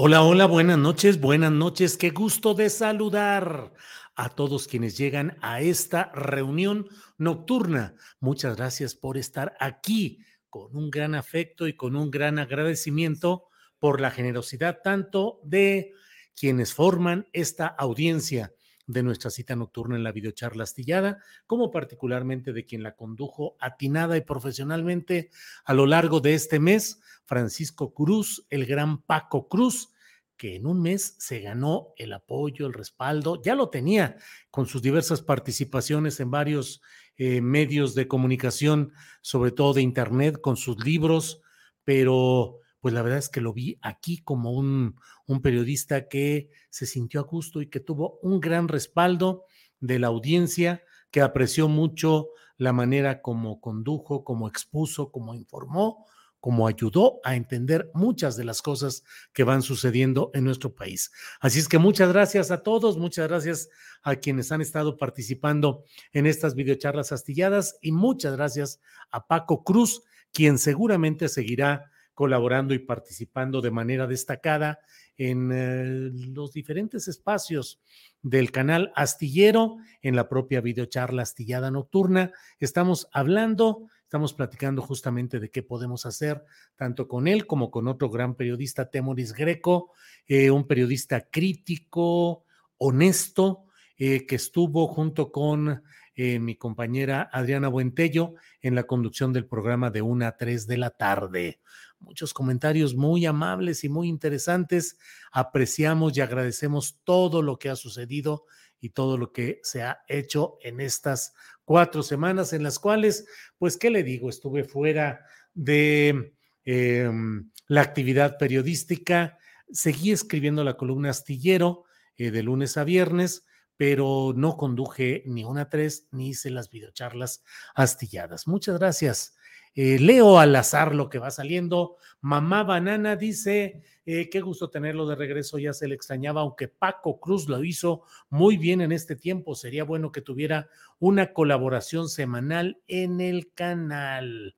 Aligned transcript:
Hola, 0.00 0.22
hola, 0.22 0.46
buenas 0.46 0.78
noches, 0.78 1.20
buenas 1.20 1.50
noches. 1.50 1.96
Qué 1.96 2.10
gusto 2.10 2.54
de 2.54 2.70
saludar 2.70 3.72
a 4.14 4.28
todos 4.28 4.68
quienes 4.68 4.96
llegan 4.96 5.36
a 5.40 5.60
esta 5.60 6.12
reunión 6.14 6.86
nocturna. 7.16 7.96
Muchas 8.20 8.56
gracias 8.56 8.94
por 8.94 9.18
estar 9.18 9.56
aquí 9.58 10.20
con 10.50 10.76
un 10.76 10.92
gran 10.92 11.16
afecto 11.16 11.66
y 11.66 11.74
con 11.74 11.96
un 11.96 12.12
gran 12.12 12.38
agradecimiento 12.38 13.48
por 13.80 14.00
la 14.00 14.12
generosidad 14.12 14.82
tanto 14.84 15.40
de 15.42 15.90
quienes 16.36 16.74
forman 16.74 17.26
esta 17.32 17.66
audiencia 17.66 18.52
de 18.88 19.02
nuestra 19.02 19.30
cita 19.30 19.54
nocturna 19.54 19.96
en 19.96 20.02
la 20.02 20.12
videocharla 20.12 20.64
astillada, 20.64 21.22
como 21.46 21.70
particularmente 21.70 22.52
de 22.52 22.64
quien 22.64 22.82
la 22.82 22.96
condujo 22.96 23.56
atinada 23.60 24.16
y 24.16 24.22
profesionalmente 24.22 25.30
a 25.64 25.74
lo 25.74 25.86
largo 25.86 26.20
de 26.20 26.34
este 26.34 26.58
mes, 26.58 27.00
Francisco 27.24 27.92
Cruz, 27.94 28.46
el 28.50 28.66
gran 28.66 29.02
Paco 29.02 29.46
Cruz, 29.48 29.92
que 30.38 30.56
en 30.56 30.66
un 30.66 30.80
mes 30.80 31.16
se 31.18 31.40
ganó 31.40 31.92
el 31.96 32.12
apoyo, 32.12 32.66
el 32.66 32.72
respaldo, 32.72 33.42
ya 33.42 33.54
lo 33.54 33.68
tenía 33.68 34.16
con 34.50 34.66
sus 34.66 34.80
diversas 34.80 35.20
participaciones 35.20 36.18
en 36.20 36.30
varios 36.30 36.80
eh, 37.16 37.40
medios 37.42 37.94
de 37.94 38.08
comunicación, 38.08 38.92
sobre 39.20 39.50
todo 39.50 39.74
de 39.74 39.82
Internet, 39.82 40.40
con 40.40 40.56
sus 40.56 40.82
libros, 40.82 41.42
pero 41.84 42.60
pues 42.88 42.94
la 42.94 43.02
verdad 43.02 43.18
es 43.18 43.28
que 43.28 43.42
lo 43.42 43.52
vi 43.52 43.78
aquí 43.82 44.16
como 44.16 44.50
un, 44.50 44.98
un 45.26 45.42
periodista 45.42 46.08
que 46.08 46.48
se 46.70 46.86
sintió 46.86 47.20
a 47.20 47.24
gusto 47.24 47.60
y 47.60 47.66
que 47.66 47.80
tuvo 47.80 48.18
un 48.22 48.40
gran 48.40 48.66
respaldo 48.66 49.44
de 49.78 49.98
la 49.98 50.06
audiencia, 50.06 50.82
que 51.10 51.20
apreció 51.20 51.68
mucho 51.68 52.30
la 52.56 52.72
manera 52.72 53.20
como 53.20 53.60
condujo, 53.60 54.24
como 54.24 54.48
expuso, 54.48 55.12
como 55.12 55.34
informó, 55.34 56.06
como 56.40 56.66
ayudó 56.66 57.20
a 57.24 57.36
entender 57.36 57.90
muchas 57.92 58.38
de 58.38 58.44
las 58.44 58.62
cosas 58.62 59.04
que 59.34 59.44
van 59.44 59.60
sucediendo 59.60 60.30
en 60.32 60.44
nuestro 60.44 60.74
país. 60.74 61.12
Así 61.40 61.58
es 61.58 61.68
que 61.68 61.76
muchas 61.76 62.10
gracias 62.10 62.50
a 62.50 62.62
todos, 62.62 62.96
muchas 62.96 63.28
gracias 63.28 63.68
a 64.02 64.16
quienes 64.16 64.50
han 64.50 64.62
estado 64.62 64.96
participando 64.96 65.84
en 66.12 66.24
estas 66.24 66.54
videocharlas 66.54 67.12
astilladas 67.12 67.76
y 67.82 67.92
muchas 67.92 68.34
gracias 68.34 68.80
a 69.10 69.26
Paco 69.26 69.62
Cruz, 69.62 70.04
quien 70.32 70.56
seguramente 70.56 71.28
seguirá 71.28 71.90
colaborando 72.18 72.74
y 72.74 72.80
participando 72.80 73.60
de 73.60 73.70
manera 73.70 74.08
destacada 74.08 74.80
en 75.16 75.52
eh, 75.52 76.10
los 76.34 76.52
diferentes 76.52 77.06
espacios 77.06 77.80
del 78.22 78.50
canal 78.50 78.90
Astillero, 78.96 79.76
en 80.02 80.16
la 80.16 80.28
propia 80.28 80.60
videocharla 80.60 81.22
Astillada 81.22 81.70
Nocturna. 81.70 82.32
Estamos 82.58 83.08
hablando 83.12 83.86
Estamos 84.02 84.32
platicando 84.32 84.80
justamente 84.80 85.38
de 85.38 85.50
qué 85.50 85.62
podemos 85.62 86.06
hacer, 86.06 86.42
tanto 86.76 87.06
con 87.06 87.28
él 87.28 87.46
como 87.46 87.70
con 87.70 87.88
otro 87.88 88.08
gran 88.08 88.36
periodista, 88.36 88.90
Temoris 88.90 89.34
Greco, 89.34 89.92
eh, 90.26 90.50
un 90.50 90.66
periodista 90.66 91.28
crítico, 91.28 92.46
honesto, 92.78 93.66
eh, 93.98 94.24
que 94.26 94.36
estuvo 94.36 94.88
junto 94.88 95.30
con 95.30 95.82
mi 96.20 96.56
compañera 96.56 97.30
Adriana 97.32 97.68
Buentello 97.68 98.34
en 98.60 98.74
la 98.74 98.82
conducción 98.82 99.32
del 99.32 99.46
programa 99.46 99.90
de 99.90 100.02
1 100.02 100.26
a 100.26 100.36
3 100.36 100.66
de 100.66 100.76
la 100.76 100.90
tarde. 100.90 101.60
Muchos 102.00 102.32
comentarios 102.32 102.94
muy 102.94 103.26
amables 103.26 103.84
y 103.84 103.88
muy 103.88 104.08
interesantes. 104.08 104.98
Apreciamos 105.32 106.16
y 106.16 106.20
agradecemos 106.20 107.00
todo 107.04 107.42
lo 107.42 107.58
que 107.58 107.70
ha 107.70 107.76
sucedido 107.76 108.44
y 108.80 108.90
todo 108.90 109.18
lo 109.18 109.32
que 109.32 109.60
se 109.62 109.82
ha 109.82 110.00
hecho 110.08 110.58
en 110.62 110.80
estas 110.80 111.34
cuatro 111.64 112.02
semanas 112.02 112.52
en 112.52 112.62
las 112.62 112.78
cuales, 112.78 113.26
pues, 113.58 113.76
¿qué 113.76 113.90
le 113.90 114.02
digo? 114.02 114.30
Estuve 114.30 114.64
fuera 114.64 115.24
de 115.54 116.34
em, 116.64 117.50
la 117.66 117.82
actividad 117.82 118.38
periodística, 118.38 119.38
seguí 119.70 120.12
escribiendo 120.12 120.64
la 120.64 120.76
columna 120.76 121.10
astillero 121.10 121.84
eh, 122.16 122.30
de 122.30 122.42
lunes 122.42 122.76
a 122.76 122.84
viernes, 122.84 123.44
pero 123.76 124.32
no 124.34 124.56
conduje 124.56 125.22
ni 125.26 125.44
una 125.44 125.68
tres 125.68 126.08
ni 126.10 126.30
hice 126.30 126.50
las 126.50 126.70
videocharlas 126.70 127.44
astilladas. 127.74 128.46
Muchas 128.46 128.78
gracias. 128.78 129.37
Eh, 129.80 130.00
leo 130.00 130.40
al 130.40 130.56
azar 130.56 130.92
lo 130.92 131.08
que 131.08 131.20
va 131.20 131.30
saliendo. 131.30 131.98
Mamá 132.20 132.64
Banana 132.64 133.14
dice, 133.14 133.80
eh, 134.04 134.28
qué 134.28 134.40
gusto 134.40 134.70
tenerlo 134.70 135.06
de 135.06 135.14
regreso, 135.14 135.56
ya 135.56 135.72
se 135.72 135.86
le 135.86 135.94
extrañaba, 135.94 136.40
aunque 136.40 136.66
Paco 136.66 137.20
Cruz 137.20 137.48
lo 137.48 137.62
hizo 137.62 138.02
muy 138.28 138.56
bien 138.56 138.80
en 138.80 138.90
este 138.90 139.14
tiempo, 139.14 139.54
sería 139.54 139.84
bueno 139.84 140.10
que 140.10 140.20
tuviera 140.20 140.68
una 140.98 141.32
colaboración 141.32 142.08
semanal 142.08 142.82
en 142.88 143.20
el 143.20 143.52
canal. 143.54 144.56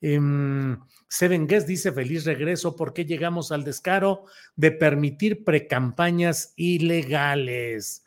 Em, 0.00 0.80
Seven 1.08 1.46
Guest 1.46 1.68
dice 1.68 1.92
feliz 1.92 2.24
regreso 2.24 2.74
porque 2.74 3.04
llegamos 3.04 3.52
al 3.52 3.62
descaro 3.62 4.24
de 4.56 4.72
permitir 4.72 5.44
precampañas 5.44 6.54
ilegales. 6.56 8.04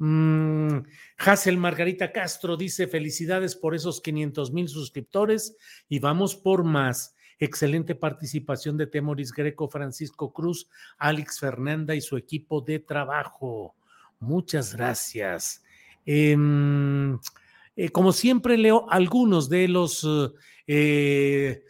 Mm, 0.00 0.78
Hazel 1.18 1.58
Margarita 1.58 2.10
Castro 2.10 2.56
dice 2.56 2.86
felicidades 2.86 3.54
por 3.54 3.74
esos 3.74 4.00
500 4.00 4.50
mil 4.50 4.66
suscriptores 4.66 5.56
y 5.90 5.98
vamos 5.98 6.36
por 6.36 6.64
más. 6.64 7.14
Excelente 7.38 7.94
participación 7.94 8.78
de 8.78 8.86
Temoris 8.86 9.30
Greco, 9.30 9.68
Francisco 9.68 10.32
Cruz, 10.32 10.68
Alex 10.96 11.38
Fernanda 11.38 11.94
y 11.94 12.00
su 12.00 12.16
equipo 12.16 12.62
de 12.62 12.78
trabajo. 12.78 13.74
Muchas 14.20 14.74
gracias. 14.74 15.62
Em, 16.06 17.18
eh, 17.76 17.90
como 17.90 18.12
siempre 18.12 18.56
leo 18.56 18.90
algunos 18.90 19.50
de 19.50 19.68
los 19.68 20.06
eh, 20.66 21.62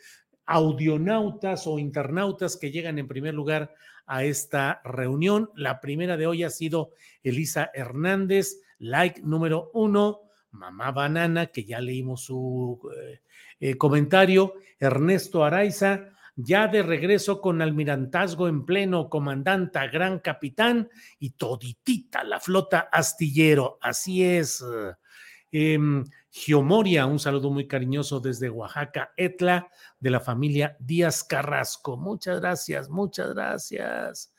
audionautas 0.46 1.66
o 1.66 1.80
internautas 1.80 2.56
que 2.56 2.70
llegan 2.70 2.98
en 3.00 3.08
primer 3.08 3.34
lugar 3.34 3.74
a 4.10 4.24
esta 4.24 4.82
reunión. 4.84 5.50
La 5.54 5.80
primera 5.80 6.16
de 6.16 6.26
hoy 6.26 6.42
ha 6.42 6.50
sido 6.50 6.90
Elisa 7.22 7.70
Hernández, 7.72 8.60
like 8.80 9.22
número 9.22 9.70
uno, 9.72 10.22
Mamá 10.50 10.90
Banana, 10.90 11.46
que 11.46 11.64
ya 11.64 11.80
leímos 11.80 12.24
su 12.24 12.80
eh, 12.92 13.20
eh, 13.60 13.76
comentario, 13.76 14.54
Ernesto 14.80 15.44
Araiza, 15.44 16.08
ya 16.34 16.66
de 16.66 16.82
regreso 16.82 17.40
con 17.40 17.62
almirantazgo 17.62 18.48
en 18.48 18.66
pleno, 18.66 19.08
comandanta, 19.08 19.86
gran 19.86 20.18
capitán 20.18 20.90
y 21.20 21.30
toditita 21.30 22.24
la 22.24 22.40
flota 22.40 22.88
astillero. 22.90 23.78
Así 23.80 24.24
es. 24.24 24.64
Em, 25.52 26.04
Geomoria, 26.30 27.06
un 27.06 27.18
saludo 27.18 27.50
muy 27.50 27.66
cariñoso 27.66 28.20
desde 28.20 28.48
Oaxaca, 28.48 29.12
Etla, 29.16 29.68
de 29.98 30.10
la 30.10 30.20
familia 30.20 30.76
Díaz 30.78 31.24
Carrasco. 31.24 31.96
Muchas 31.96 32.40
gracias, 32.40 32.88
muchas 32.88 33.34
gracias. 33.34 34.32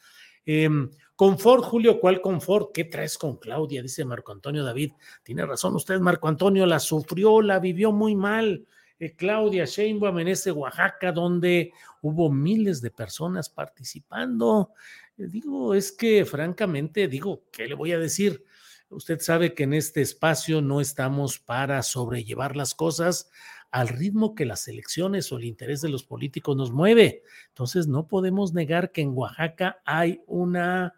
Em, 0.45 0.89
confort, 1.15 1.63
Julio, 1.63 1.99
¿cuál 1.99 2.21
confort? 2.21 2.71
¿Qué 2.73 2.85
traes 2.85 3.17
con 3.17 3.37
Claudia? 3.37 3.81
Dice 3.81 4.05
Marco 4.05 4.31
Antonio 4.31 4.63
David. 4.63 4.93
Tiene 5.21 5.45
razón 5.45 5.75
usted, 5.75 5.99
Marco 5.99 6.27
Antonio, 6.27 6.65
la 6.65 6.79
sufrió, 6.79 7.41
la 7.41 7.59
vivió 7.59 7.91
muy 7.91 8.15
mal. 8.15 8.65
eh, 8.97 9.15
Claudia 9.15 9.65
Sheinbaum 9.65 10.19
en 10.19 10.33
Oaxaca 10.55 11.11
donde 11.11 11.73
hubo 12.01 12.31
miles 12.31 12.81
de 12.81 12.91
personas 12.91 13.49
participando. 13.49 14.73
Eh, 15.17 15.27
digo, 15.27 15.73
es 15.73 15.91
que 15.91 16.23
francamente, 16.23 17.07
digo, 17.07 17.43
¿qué 17.51 17.67
le 17.67 17.75
voy 17.75 17.91
a 17.91 17.99
decir? 17.99 18.45
Usted 18.91 19.19
sabe 19.21 19.53
que 19.53 19.63
en 19.63 19.73
este 19.73 20.01
espacio 20.01 20.61
no 20.61 20.81
estamos 20.81 21.39
para 21.39 21.81
sobrellevar 21.81 22.55
las 22.55 22.75
cosas 22.75 23.29
al 23.71 23.87
ritmo 23.87 24.35
que 24.35 24.45
las 24.45 24.67
elecciones 24.67 25.31
o 25.31 25.37
el 25.37 25.45
interés 25.45 25.81
de 25.81 25.89
los 25.89 26.03
políticos 26.03 26.57
nos 26.57 26.71
mueve. 26.71 27.23
Entonces, 27.47 27.87
no 27.87 28.07
podemos 28.07 28.53
negar 28.53 28.91
que 28.91 29.01
en 29.01 29.13
Oaxaca 29.15 29.81
hay 29.85 30.21
una 30.27 30.93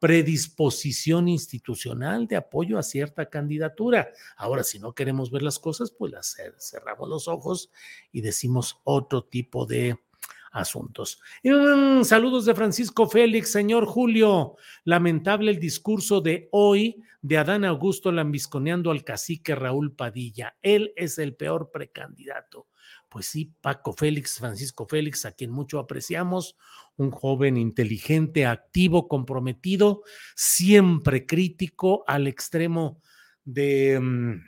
predisposición 0.00 1.28
institucional 1.28 2.26
de 2.26 2.36
apoyo 2.36 2.78
a 2.78 2.82
cierta 2.82 3.30
candidatura. 3.30 4.10
Ahora, 4.36 4.64
si 4.64 4.78
no 4.78 4.92
queremos 4.92 5.30
ver 5.30 5.42
las 5.42 5.58
cosas, 5.58 5.92
pues 5.92 6.12
las 6.12 6.36
cerramos 6.58 7.08
los 7.08 7.28
ojos 7.28 7.70
y 8.12 8.20
decimos 8.20 8.80
otro 8.84 9.22
tipo 9.24 9.66
de 9.66 9.96
asuntos. 10.50 11.20
saludos 12.02 12.46
de 12.46 12.54
Francisco 12.54 13.08
Félix, 13.08 13.50
señor 13.50 13.86
Julio. 13.86 14.56
Lamentable 14.84 15.50
el 15.50 15.60
discurso 15.60 16.20
de 16.20 16.48
hoy 16.50 17.02
de 17.26 17.38
Adán 17.38 17.64
Augusto 17.64 18.12
lambisconeando 18.12 18.92
al 18.92 19.02
cacique 19.02 19.56
Raúl 19.56 19.96
Padilla. 19.96 20.56
Él 20.62 20.92
es 20.94 21.18
el 21.18 21.34
peor 21.34 21.72
precandidato. 21.72 22.68
Pues 23.08 23.26
sí, 23.26 23.52
Paco 23.60 23.92
Félix, 23.92 24.38
Francisco 24.38 24.86
Félix, 24.86 25.24
a 25.26 25.32
quien 25.32 25.50
mucho 25.50 25.80
apreciamos, 25.80 26.56
un 26.94 27.10
joven 27.10 27.56
inteligente, 27.56 28.46
activo, 28.46 29.08
comprometido, 29.08 30.04
siempre 30.36 31.26
crítico 31.26 32.04
al 32.06 32.28
extremo 32.28 33.02
de, 33.44 33.98
mm, 34.00 34.44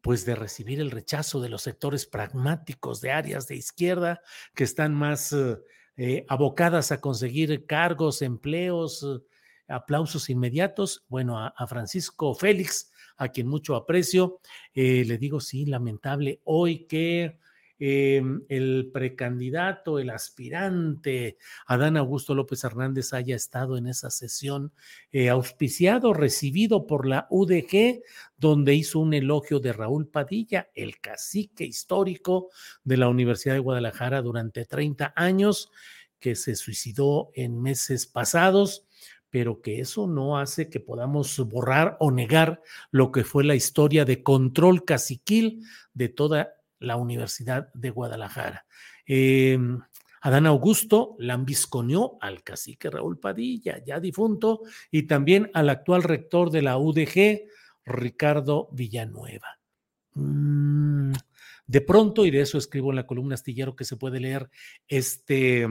pues 0.00 0.24
de 0.24 0.34
recibir 0.34 0.80
el 0.80 0.90
rechazo 0.90 1.40
de 1.40 1.50
los 1.50 1.62
sectores 1.62 2.04
pragmáticos 2.04 3.00
de 3.00 3.12
áreas 3.12 3.46
de 3.46 3.54
izquierda 3.54 4.22
que 4.56 4.64
están 4.64 4.92
más 4.92 5.32
eh, 5.96 6.24
abocadas 6.28 6.90
a 6.90 7.00
conseguir 7.00 7.64
cargos, 7.66 8.22
empleos, 8.22 9.06
aplausos 9.68 10.30
inmediatos. 10.30 11.04
Bueno, 11.08 11.38
a, 11.38 11.66
Francisco 11.66 12.34
Félix, 12.34 12.92
a 13.16 13.28
quien 13.28 13.46
mucho 13.46 13.76
aprecio, 13.76 14.40
le 14.74 15.18
digo, 15.18 15.40
sí, 15.40 15.66
lamentable 15.66 16.40
hoy 16.44 16.86
que 16.86 17.38
Em, 17.80 18.42
el 18.48 18.90
precandidato, 18.92 20.00
el 20.00 20.10
aspirante 20.10 21.38
Adán 21.64 21.96
Augusto 21.96 22.34
López 22.34 22.64
Hernández 22.64 23.12
haya 23.12 23.36
estado 23.36 23.76
en 23.76 23.86
esa 23.86 24.10
sesión 24.10 24.72
eh, 25.12 25.28
auspiciado, 25.28 26.12
recibido 26.12 26.88
por 26.88 27.06
la 27.06 27.28
UDG, 27.30 28.02
donde 28.36 28.74
hizo 28.74 28.98
un 28.98 29.14
elogio 29.14 29.60
de 29.60 29.72
Raúl 29.72 30.08
Padilla, 30.08 30.68
el 30.74 30.98
cacique 30.98 31.64
histórico 31.64 32.48
de 32.82 32.96
la 32.96 33.08
Universidad 33.08 33.54
de 33.54 33.60
Guadalajara 33.60 34.22
durante 34.22 34.64
30 34.64 35.12
años, 35.14 35.70
que 36.18 36.34
se 36.34 36.56
suicidó 36.56 37.30
en 37.32 37.62
meses 37.62 38.06
pasados 38.06 38.87
pero 39.30 39.60
que 39.60 39.80
eso 39.80 40.06
no 40.06 40.38
hace 40.38 40.70
que 40.70 40.80
podamos 40.80 41.38
borrar 41.48 41.96
o 42.00 42.10
negar 42.10 42.62
lo 42.90 43.12
que 43.12 43.24
fue 43.24 43.44
la 43.44 43.54
historia 43.54 44.04
de 44.04 44.22
control 44.22 44.84
caciquil 44.84 45.64
de 45.94 46.08
toda 46.08 46.54
la 46.78 46.96
Universidad 46.96 47.72
de 47.74 47.90
Guadalajara. 47.90 48.66
Em, 49.06 49.80
Adán 50.20 50.46
Augusto 50.46 51.16
lambisconeó 51.18 52.18
al 52.20 52.42
cacique 52.42 52.90
Raúl 52.90 53.18
Padilla, 53.18 53.82
ya 53.84 54.00
difunto, 54.00 54.62
y 54.90 55.04
también 55.04 55.50
al 55.54 55.70
actual 55.70 56.02
rector 56.02 56.50
de 56.50 56.62
la 56.62 56.78
UDG, 56.78 57.46
Ricardo 57.84 58.68
Villanueva. 58.72 59.58
Mm, 60.14 61.12
de 61.66 61.80
pronto, 61.80 62.24
y 62.26 62.30
de 62.30 62.40
eso 62.40 62.58
escribo 62.58 62.90
en 62.90 62.96
la 62.96 63.06
columna 63.06 63.34
astillero 63.34 63.76
que 63.76 63.84
se 63.84 63.96
puede 63.96 64.20
leer 64.20 64.50
este 64.88 65.66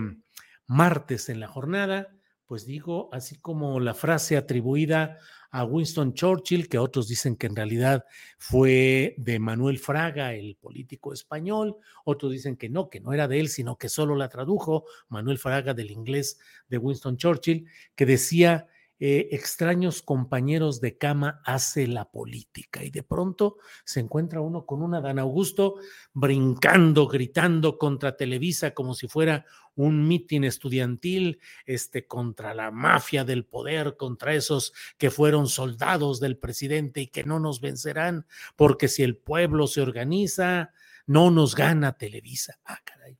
martes 0.67 1.29
en 1.29 1.39
la 1.39 1.47
jornada, 1.47 2.16
pues 2.47 2.65
digo, 2.65 3.09
así 3.11 3.35
como 3.35 3.79
la 3.79 3.93
frase 3.93 4.37
atribuida 4.37 5.19
a 5.51 5.65
Winston 5.65 6.13
Churchill, 6.13 6.69
que 6.69 6.77
otros 6.77 7.07
dicen 7.07 7.35
que 7.35 7.47
en 7.47 7.55
realidad 7.55 8.05
fue 8.37 9.15
de 9.17 9.37
Manuel 9.39 9.79
Fraga, 9.79 10.33
el 10.33 10.55
político 10.55 11.13
español, 11.13 11.75
otros 12.05 12.31
dicen 12.31 12.55
que 12.55 12.69
no, 12.69 12.89
que 12.89 13.01
no 13.01 13.13
era 13.13 13.27
de 13.27 13.39
él, 13.39 13.49
sino 13.49 13.77
que 13.77 13.89
solo 13.89 14.15
la 14.15 14.29
tradujo 14.29 14.85
Manuel 15.09 15.37
Fraga 15.37 15.73
del 15.73 15.91
inglés 15.91 16.39
de 16.69 16.77
Winston 16.77 17.17
Churchill, 17.17 17.67
que 17.95 18.05
decía, 18.05 18.67
eh, 18.99 19.29
extraños 19.31 20.01
compañeros 20.01 20.81
de 20.81 20.97
cama 20.97 21.39
hace 21.45 21.85
la 21.85 22.09
política. 22.09 22.83
Y 22.83 22.89
de 22.89 23.03
pronto 23.03 23.57
se 23.85 23.99
encuentra 23.99 24.41
uno 24.41 24.65
con 24.65 24.81
una 24.81 25.01
Dan 25.01 25.19
Augusto 25.19 25.75
brincando, 26.13 27.07
gritando 27.07 27.77
contra 27.77 28.17
Televisa 28.17 28.73
como 28.73 28.95
si 28.95 29.07
fuera 29.07 29.45
un 29.77 30.07
mitin 30.07 30.43
estudiantil, 30.43 31.39
este, 31.65 32.05
contra 32.05 32.53
la 32.53 32.71
mafia 32.71 33.23
del 33.23 33.45
poder, 33.45 33.95
contra 33.95 34.33
esos 34.33 34.73
que 34.97 35.11
fueron 35.11 35.47
soldados 35.47 36.19
del 36.19 36.37
presidente 36.37 37.01
y 37.01 37.07
que 37.07 37.23
no 37.23 37.39
nos 37.39 37.61
vencerán, 37.61 38.25
porque 38.55 38.89
si 38.89 39.03
el 39.03 39.15
pueblo 39.15 39.67
se 39.67 39.81
organiza, 39.81 40.73
no 41.05 41.31
nos 41.31 41.55
gana 41.55 41.97
Televisa. 41.97 42.59
Ah, 42.65 42.81
caray. 42.83 43.17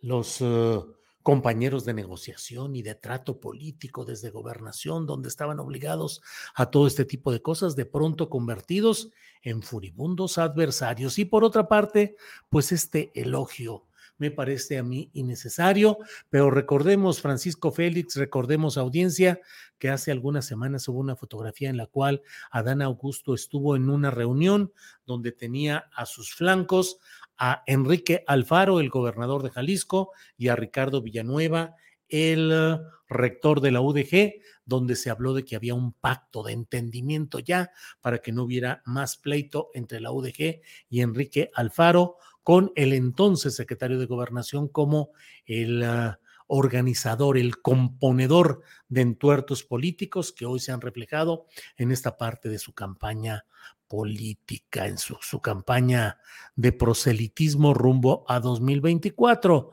Los 0.00 0.40
eh, 0.40 0.80
compañeros 1.22 1.84
de 1.84 1.92
negociación 1.92 2.74
y 2.74 2.82
de 2.82 2.94
trato 2.94 3.38
político 3.38 4.06
desde 4.06 4.30
gobernación, 4.30 5.06
donde 5.06 5.28
estaban 5.28 5.60
obligados 5.60 6.22
a 6.54 6.70
todo 6.70 6.86
este 6.86 7.04
tipo 7.04 7.30
de 7.32 7.42
cosas, 7.42 7.76
de 7.76 7.84
pronto 7.84 8.30
convertidos 8.30 9.10
en 9.42 9.62
furibundos 9.62 10.38
adversarios. 10.38 11.18
Y 11.18 11.26
por 11.26 11.44
otra 11.44 11.68
parte, 11.68 12.16
pues 12.48 12.72
este 12.72 13.12
elogio 13.14 13.86
me 14.20 14.30
parece 14.30 14.78
a 14.78 14.82
mí 14.82 15.10
innecesario, 15.14 15.98
pero 16.28 16.50
recordemos, 16.50 17.20
Francisco 17.20 17.72
Félix, 17.72 18.16
recordemos 18.16 18.76
audiencia, 18.76 19.40
que 19.78 19.88
hace 19.88 20.12
algunas 20.12 20.44
semanas 20.44 20.86
hubo 20.88 21.00
una 21.00 21.16
fotografía 21.16 21.70
en 21.70 21.78
la 21.78 21.86
cual 21.86 22.22
Adán 22.50 22.82
Augusto 22.82 23.34
estuvo 23.34 23.76
en 23.76 23.88
una 23.88 24.10
reunión 24.10 24.72
donde 25.06 25.32
tenía 25.32 25.90
a 25.94 26.04
sus 26.04 26.34
flancos 26.34 26.98
a 27.38 27.62
Enrique 27.66 28.22
Alfaro, 28.26 28.80
el 28.80 28.90
gobernador 28.90 29.42
de 29.42 29.50
Jalisco, 29.50 30.12
y 30.36 30.48
a 30.48 30.56
Ricardo 30.56 31.00
Villanueva, 31.00 31.74
el 32.10 32.50
eh, 32.52 32.78
rector 33.08 33.60
de 33.60 33.70
la 33.70 33.80
UDG, 33.80 34.34
donde 34.64 34.96
se 34.96 35.10
habló 35.10 35.32
de 35.32 35.44
que 35.44 35.56
había 35.56 35.74
un 35.74 35.92
pacto 35.92 36.42
de 36.42 36.52
entendimiento 36.52 37.38
ya 37.38 37.70
para 38.00 38.18
que 38.18 38.32
no 38.32 38.44
hubiera 38.44 38.82
más 38.84 39.16
pleito 39.16 39.70
entre 39.74 40.00
la 40.00 40.12
UDG 40.12 40.60
y 40.88 41.00
Enrique 41.00 41.50
Alfaro, 41.54 42.16
con 42.42 42.72
el 42.74 42.92
entonces 42.92 43.54
secretario 43.54 43.98
de 43.98 44.06
Gobernación 44.06 44.68
como 44.68 45.10
el 45.46 45.82
eh, 45.82 46.12
organizador, 46.46 47.38
el 47.38 47.60
componedor 47.60 48.62
de 48.88 49.02
entuertos 49.02 49.62
políticos 49.62 50.32
que 50.32 50.46
hoy 50.46 50.58
se 50.58 50.72
han 50.72 50.80
reflejado 50.80 51.46
en 51.76 51.92
esta 51.92 52.16
parte 52.16 52.48
de 52.48 52.58
su 52.58 52.74
campaña 52.74 53.44
política, 53.90 54.86
en 54.86 54.98
su, 54.98 55.40
campaña 55.40 56.18
de 56.54 56.72
proselitismo 56.72 57.74
rumbo 57.74 58.24
a 58.28 58.38
2024. 58.38 59.72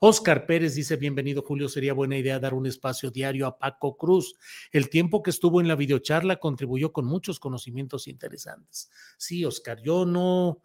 Oscar 0.00 0.38
em, 0.38 0.46
Pérez 0.46 0.74
dice, 0.74 0.96
bienvenido 0.96 1.42
Julio, 1.42 1.68
sería 1.68 1.92
buena 1.92 2.16
idea 2.16 2.38
dar 2.40 2.54
un 2.54 2.66
espacio 2.66 3.10
diario 3.10 3.46
a 3.46 3.58
Paco 3.58 3.96
Cruz. 3.96 4.34
El 4.72 4.88
tiempo 4.88 5.22
que 5.22 5.30
estuvo 5.30 5.60
en 5.60 5.68
la 5.68 5.76
videocharla 5.76 6.36
contribuyó 6.36 6.92
con 6.92 7.04
muchos 7.04 7.38
conocimientos 7.38 8.08
interesantes. 8.08 8.90
Sí, 9.18 9.44
Oscar, 9.44 9.82
yo 9.82 10.06
no 10.06 10.62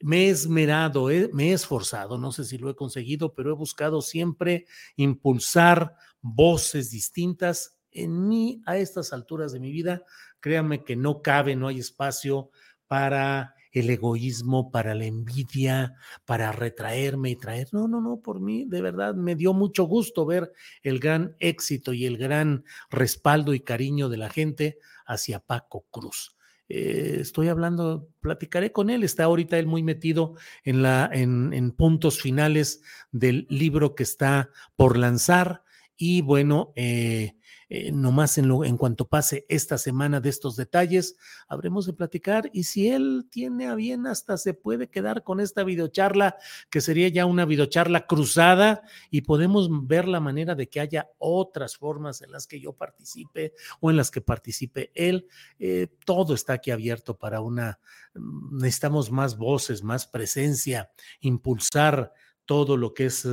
me 0.00 0.26
he 0.26 0.30
esmerado, 0.30 1.10
eh, 1.10 1.30
me 1.32 1.50
he 1.50 1.52
esforzado, 1.52 2.18
no 2.18 2.32
sé 2.32 2.44
si 2.44 2.58
lo 2.58 2.68
he 2.68 2.74
conseguido, 2.74 3.34
pero 3.34 3.50
he 3.50 3.54
buscado 3.54 4.02
siempre 4.02 4.66
impulsar 4.96 5.94
voces 6.20 6.90
distintas 6.90 7.78
en 7.90 8.28
mí 8.28 8.62
a 8.66 8.76
estas 8.76 9.12
alturas 9.12 9.52
de 9.52 9.60
mi 9.60 9.72
vida, 9.72 10.02
créanme 10.40 10.84
que 10.84 10.94
no 10.94 11.22
cabe, 11.22 11.56
no 11.56 11.68
hay 11.68 11.78
espacio 11.78 12.50
para 12.86 13.54
el 13.78 13.90
egoísmo, 13.90 14.70
para 14.70 14.94
la 14.94 15.06
envidia, 15.06 15.94
para 16.24 16.52
retraerme 16.52 17.30
y 17.30 17.36
traer. 17.36 17.68
No, 17.72 17.88
no, 17.88 18.00
no, 18.00 18.20
por 18.20 18.40
mí 18.40 18.64
de 18.66 18.82
verdad 18.82 19.14
me 19.14 19.34
dio 19.34 19.52
mucho 19.52 19.84
gusto 19.84 20.26
ver 20.26 20.52
el 20.82 20.98
gran 20.98 21.36
éxito 21.38 21.92
y 21.92 22.06
el 22.06 22.16
gran 22.18 22.64
respaldo 22.90 23.54
y 23.54 23.60
cariño 23.60 24.08
de 24.08 24.16
la 24.16 24.30
gente 24.30 24.78
hacia 25.06 25.40
Paco 25.40 25.86
Cruz. 25.90 26.36
Eh, 26.68 27.18
estoy 27.20 27.48
hablando, 27.48 28.10
platicaré 28.20 28.72
con 28.72 28.90
él, 28.90 29.02
está 29.02 29.24
ahorita 29.24 29.58
él 29.58 29.66
muy 29.66 29.82
metido 29.82 30.34
en, 30.64 30.82
la, 30.82 31.08
en, 31.10 31.54
en 31.54 31.72
puntos 31.72 32.20
finales 32.20 32.82
del 33.10 33.46
libro 33.48 33.94
que 33.94 34.02
está 34.02 34.50
por 34.76 34.98
lanzar 34.98 35.62
y 35.96 36.20
bueno, 36.20 36.72
eh, 36.76 37.37
eh, 37.70 37.92
nomás 37.92 38.38
en, 38.38 38.48
lo, 38.48 38.64
en 38.64 38.78
cuanto 38.78 39.06
pase 39.06 39.44
esta 39.48 39.76
semana 39.76 40.20
de 40.20 40.30
estos 40.30 40.56
detalles, 40.56 41.16
habremos 41.48 41.86
de 41.86 41.92
platicar 41.92 42.48
y 42.52 42.64
si 42.64 42.88
él 42.88 43.26
tiene 43.30 43.66
a 43.66 43.74
bien 43.74 44.06
hasta 44.06 44.38
se 44.38 44.54
puede 44.54 44.88
quedar 44.88 45.22
con 45.22 45.40
esta 45.40 45.64
videocharla, 45.64 46.36
que 46.70 46.80
sería 46.80 47.08
ya 47.08 47.26
una 47.26 47.44
videocharla 47.44 48.06
cruzada 48.06 48.82
y 49.10 49.22
podemos 49.22 49.68
ver 49.86 50.08
la 50.08 50.20
manera 50.20 50.54
de 50.54 50.68
que 50.68 50.80
haya 50.80 51.10
otras 51.18 51.76
formas 51.76 52.22
en 52.22 52.32
las 52.32 52.46
que 52.46 52.58
yo 52.58 52.72
participe 52.72 53.52
o 53.80 53.90
en 53.90 53.96
las 53.96 54.10
que 54.10 54.20
participe 54.20 54.90
él. 54.94 55.28
Eh, 55.58 55.88
todo 56.06 56.34
está 56.34 56.54
aquí 56.54 56.70
abierto 56.70 57.18
para 57.18 57.40
una, 57.42 57.78
mm, 58.14 58.58
necesitamos 58.58 59.10
más 59.10 59.36
voces, 59.36 59.82
más 59.82 60.06
presencia, 60.06 60.90
impulsar 61.20 62.12
todo 62.46 62.78
lo 62.78 62.94
que 62.94 63.06
es 63.06 63.26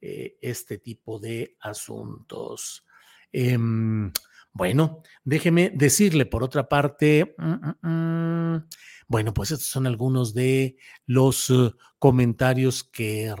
eh, 0.00 0.38
este 0.40 0.78
tipo 0.78 1.18
de 1.18 1.56
asuntos. 1.60 2.84
Em, 3.32 4.12
bueno, 4.52 5.02
déjeme 5.24 5.70
decirle 5.70 6.26
por 6.26 6.42
otra 6.42 6.68
parte, 6.68 7.34
mm, 7.38 7.88
mm, 7.88 8.54
mm, 8.54 8.68
bueno, 9.08 9.34
pues 9.34 9.50
estos 9.50 9.68
son 9.68 9.86
algunos 9.86 10.34
de 10.34 10.76
los 11.06 11.50
uh, 11.50 11.74
comentarios 11.98 12.84
que 12.84 13.34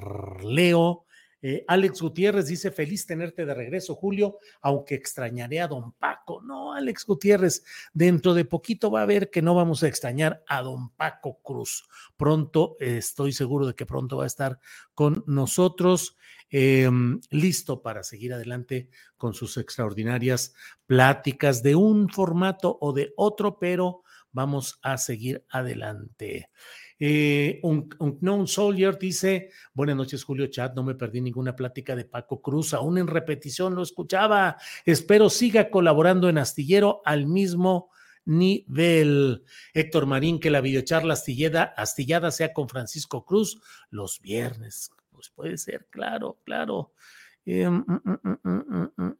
leo. 0.44 1.06
Eh, 1.44 1.64
Alex 1.66 2.00
Gutiérrez 2.00 2.46
dice, 2.46 2.70
feliz 2.70 3.04
tenerte 3.04 3.44
de 3.44 3.52
regreso, 3.52 3.94
Julio, 3.96 4.38
aunque 4.60 4.94
extrañaré 4.94 5.60
a 5.60 5.68
don 5.68 5.92
Paco. 5.92 6.40
No, 6.40 6.72
Alex 6.72 7.04
Gutiérrez, 7.04 7.64
dentro 7.92 8.32
de 8.32 8.44
poquito 8.44 8.90
va 8.90 9.02
a 9.02 9.06
ver 9.06 9.28
que 9.28 9.42
no 9.42 9.54
vamos 9.54 9.82
a 9.82 9.88
extrañar 9.88 10.44
a 10.46 10.62
don 10.62 10.90
Paco 10.90 11.40
Cruz. 11.42 11.84
Pronto, 12.16 12.76
estoy 12.78 13.32
seguro 13.32 13.66
de 13.66 13.74
que 13.74 13.86
pronto 13.86 14.18
va 14.18 14.24
a 14.24 14.28
estar 14.28 14.60
con 14.94 15.24
nosotros. 15.26 16.16
Em, 16.54 17.18
listo 17.30 17.80
para 17.80 18.02
seguir 18.02 18.34
adelante 18.34 18.90
con 19.16 19.32
sus 19.32 19.56
extraordinarias 19.56 20.52
pláticas 20.84 21.62
de 21.62 21.74
un 21.74 22.10
formato 22.10 22.76
o 22.78 22.92
de 22.92 23.14
otro, 23.16 23.58
pero 23.58 24.02
vamos 24.32 24.78
a 24.82 24.98
seguir 24.98 25.46
adelante. 25.48 26.50
Eh, 26.98 27.58
un, 27.62 28.46
Soldier 28.46 28.98
dice, 28.98 29.48
buenas 29.72 29.96
noches 29.96 30.24
Julio 30.24 30.46
Chat, 30.48 30.74
no 30.74 30.82
me 30.82 30.94
perdí 30.94 31.22
ninguna 31.22 31.56
plática 31.56 31.96
de 31.96 32.04
Paco 32.04 32.42
Cruz, 32.42 32.74
aún 32.74 32.98
en 32.98 33.06
repetición 33.06 33.74
lo 33.74 33.82
escuchaba, 33.82 34.58
espero 34.84 35.30
siga 35.30 35.70
colaborando 35.70 36.28
en 36.28 36.36
Astillero 36.36 37.00
al 37.06 37.26
mismo 37.26 37.88
nivel. 38.26 39.42
Héctor 39.72 40.04
Marín, 40.04 40.38
que 40.38 40.50
la 40.50 40.60
videocharla 40.60 41.14
astillada, 41.14 41.62
astillada 41.78 42.30
sea 42.30 42.52
con 42.52 42.68
Francisco 42.68 43.24
Cruz 43.24 43.58
los 43.88 44.20
viernes. 44.20 44.90
Pues, 45.22 45.30
puede 45.34 45.56
ser, 45.56 45.86
claro, 45.90 46.40
claro. 46.44 46.92
Eh, 47.44 47.68
mm, 47.68 47.84
mm, 47.86 48.90
mm, 48.96 49.14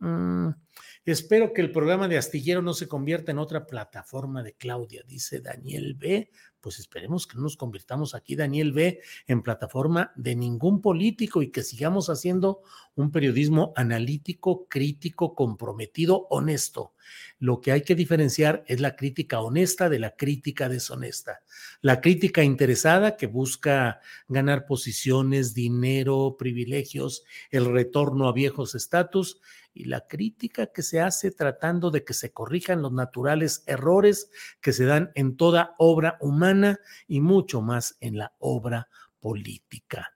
Espero 1.05 1.53
que 1.53 1.61
el 1.61 1.73
programa 1.73 2.07
de 2.07 2.17
Astillero 2.17 2.63
no 2.63 2.75
se 2.75 2.87
convierta 2.87 3.33
en 3.33 3.39
otra 3.39 3.67
plataforma 3.67 4.43
de 4.43 4.55
Claudia, 4.55 5.03
dice 5.07 5.41
Daniel 5.41 5.95
B 5.95 6.31
pues 6.63 6.79
esperemos 6.79 7.27
que 7.27 7.37
no 7.37 7.43
nos 7.43 7.57
convirtamos 7.57 8.15
aquí, 8.15 8.37
Daniel 8.37 8.73
B., 8.73 9.01
en 9.27 9.43
plataforma 9.43 10.13
de 10.15 10.37
ningún 10.37 10.81
político 10.81 11.43
y 11.43 11.51
que 11.51 11.65
sigamos 11.65 12.09
haciendo 12.09 12.63
un 12.95 13.11
periodismo 13.11 13.73
analítico, 13.75 14.67
crítico, 14.69 15.35
comprometido, 15.35 16.29
honesto. 16.31 16.95
Lo 17.41 17.61
que 17.61 17.73
hay 17.73 17.83
que 17.83 17.97
diferenciar 17.97 18.63
es 18.69 18.81
la 18.81 18.95
crítica 18.95 19.41
honesta 19.41 19.89
de 19.89 19.99
la 19.99 20.15
crítica 20.15 20.69
deshonesta. 20.69 21.43
La 21.81 22.01
crítica 22.01 22.45
interesada 22.45 23.17
que 23.17 23.27
busca 23.27 24.01
ganar 24.29 24.65
posiciones, 24.65 25.55
dinero, 25.55 26.37
privilegios, 26.39 27.25
el 27.51 27.65
retorno 27.65 28.29
a 28.29 28.33
viejos 28.33 28.77
estatus 28.77 29.41
y 29.75 29.85
la 29.85 30.07
crítica 30.07 30.67
que 30.67 30.83
se 30.83 31.01
hace 31.01 31.31
tratando 31.31 31.91
de 31.91 32.05
que 32.05 32.15
se 32.15 32.33
corrijan 32.33 32.83
los 32.83 32.93
naturales 32.93 33.65
errores 33.67 34.31
que 34.61 34.73
se 34.73 34.85
dan 34.85 35.11
en 35.15 35.37
toda 35.37 35.75
obra 35.79 36.17
humana 36.21 36.79
y 37.07 37.21
mucho 37.21 37.63
más 37.63 37.97
en 38.01 38.19
la 38.19 38.33
obra 38.39 38.89
política. 39.21 40.13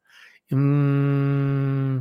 Mm, 0.50 2.00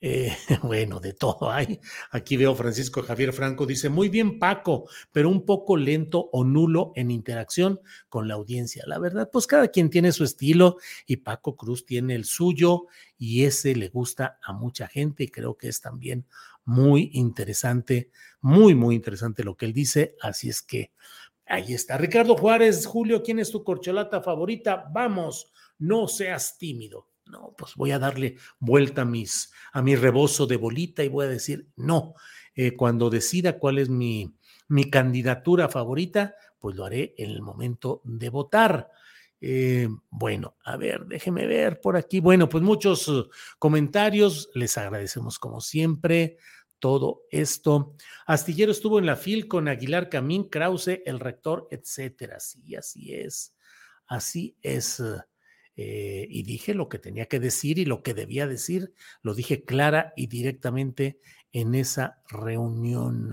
eh, 0.00 0.32
bueno, 0.62 1.00
de 1.00 1.12
todo 1.12 1.50
hay. 1.50 1.80
Aquí 2.12 2.36
veo 2.36 2.54
Francisco 2.54 3.02
Javier 3.02 3.32
Franco, 3.32 3.66
dice, 3.66 3.88
muy 3.88 4.08
bien 4.08 4.38
Paco, 4.38 4.88
pero 5.10 5.28
un 5.28 5.44
poco 5.44 5.76
lento 5.76 6.28
o 6.32 6.44
nulo 6.44 6.92
en 6.94 7.10
interacción 7.10 7.80
con 8.08 8.28
la 8.28 8.34
audiencia. 8.34 8.84
La 8.86 8.98
verdad, 8.98 9.28
pues 9.32 9.46
cada 9.46 9.68
quien 9.68 9.90
tiene 9.90 10.12
su 10.12 10.22
estilo 10.22 10.76
y 11.06 11.16
Paco 11.16 11.56
Cruz 11.56 11.84
tiene 11.84 12.14
el 12.14 12.24
suyo 12.24 12.86
y 13.16 13.44
ese 13.44 13.74
le 13.74 13.88
gusta 13.88 14.38
a 14.42 14.52
mucha 14.52 14.86
gente 14.86 15.24
y 15.24 15.28
creo 15.28 15.56
que 15.56 15.68
es 15.68 15.80
también 15.80 16.26
muy 16.68 17.10
interesante, 17.14 18.10
muy, 18.42 18.74
muy 18.74 18.94
interesante 18.94 19.42
lo 19.42 19.56
que 19.56 19.64
él 19.64 19.72
dice. 19.72 20.16
Así 20.20 20.50
es 20.50 20.60
que 20.60 20.92
ahí 21.46 21.72
está. 21.72 21.96
Ricardo 21.96 22.36
Juárez, 22.36 22.84
Julio, 22.84 23.22
¿quién 23.22 23.38
es 23.38 23.50
tu 23.50 23.64
corcholata 23.64 24.20
favorita? 24.20 24.84
Vamos, 24.92 25.50
no 25.78 26.08
seas 26.08 26.58
tímido. 26.58 27.08
No, 27.24 27.54
pues 27.56 27.74
voy 27.74 27.92
a 27.92 27.98
darle 27.98 28.36
vuelta 28.58 29.02
a, 29.02 29.06
mis, 29.06 29.50
a 29.72 29.80
mi 29.80 29.96
rebozo 29.96 30.46
de 30.46 30.56
bolita 30.56 31.02
y 31.02 31.08
voy 31.08 31.24
a 31.24 31.30
decir 31.30 31.68
no. 31.76 32.14
Eh, 32.54 32.76
cuando 32.76 33.08
decida 33.08 33.58
cuál 33.58 33.78
es 33.78 33.88
mi, 33.88 34.34
mi 34.68 34.90
candidatura 34.90 35.70
favorita, 35.70 36.34
pues 36.58 36.76
lo 36.76 36.84
haré 36.84 37.14
en 37.16 37.30
el 37.30 37.40
momento 37.40 38.02
de 38.04 38.28
votar. 38.28 38.90
Eh, 39.40 39.88
bueno, 40.10 40.56
a 40.64 40.76
ver, 40.76 41.06
déjeme 41.06 41.46
ver 41.46 41.80
por 41.80 41.96
aquí. 41.96 42.20
Bueno, 42.20 42.48
pues 42.48 42.62
muchos 42.62 43.08
uh, 43.08 43.28
comentarios, 43.58 44.50
les 44.54 44.76
agradecemos 44.76 45.38
como 45.38 45.60
siempre 45.60 46.36
todo 46.78 47.22
esto. 47.30 47.94
Astillero 48.26 48.72
estuvo 48.72 48.98
en 48.98 49.06
la 49.06 49.16
FIL 49.16 49.48
con 49.48 49.68
Aguilar 49.68 50.08
Camín, 50.08 50.48
Krause, 50.48 51.00
el 51.04 51.20
rector, 51.20 51.68
etcétera. 51.70 52.40
Sí, 52.40 52.74
así 52.74 53.14
es. 53.14 53.54
Así 54.06 54.56
es. 54.62 55.02
Eh, 55.76 56.26
y 56.28 56.42
dije 56.42 56.74
lo 56.74 56.88
que 56.88 56.98
tenía 56.98 57.26
que 57.26 57.38
decir 57.38 57.78
y 57.78 57.84
lo 57.84 58.02
que 58.02 58.12
debía 58.12 58.48
decir, 58.48 58.92
lo 59.22 59.34
dije 59.34 59.64
clara 59.64 60.12
y 60.16 60.26
directamente 60.26 61.20
en 61.52 61.74
esa 61.74 62.20
reunión. 62.28 63.32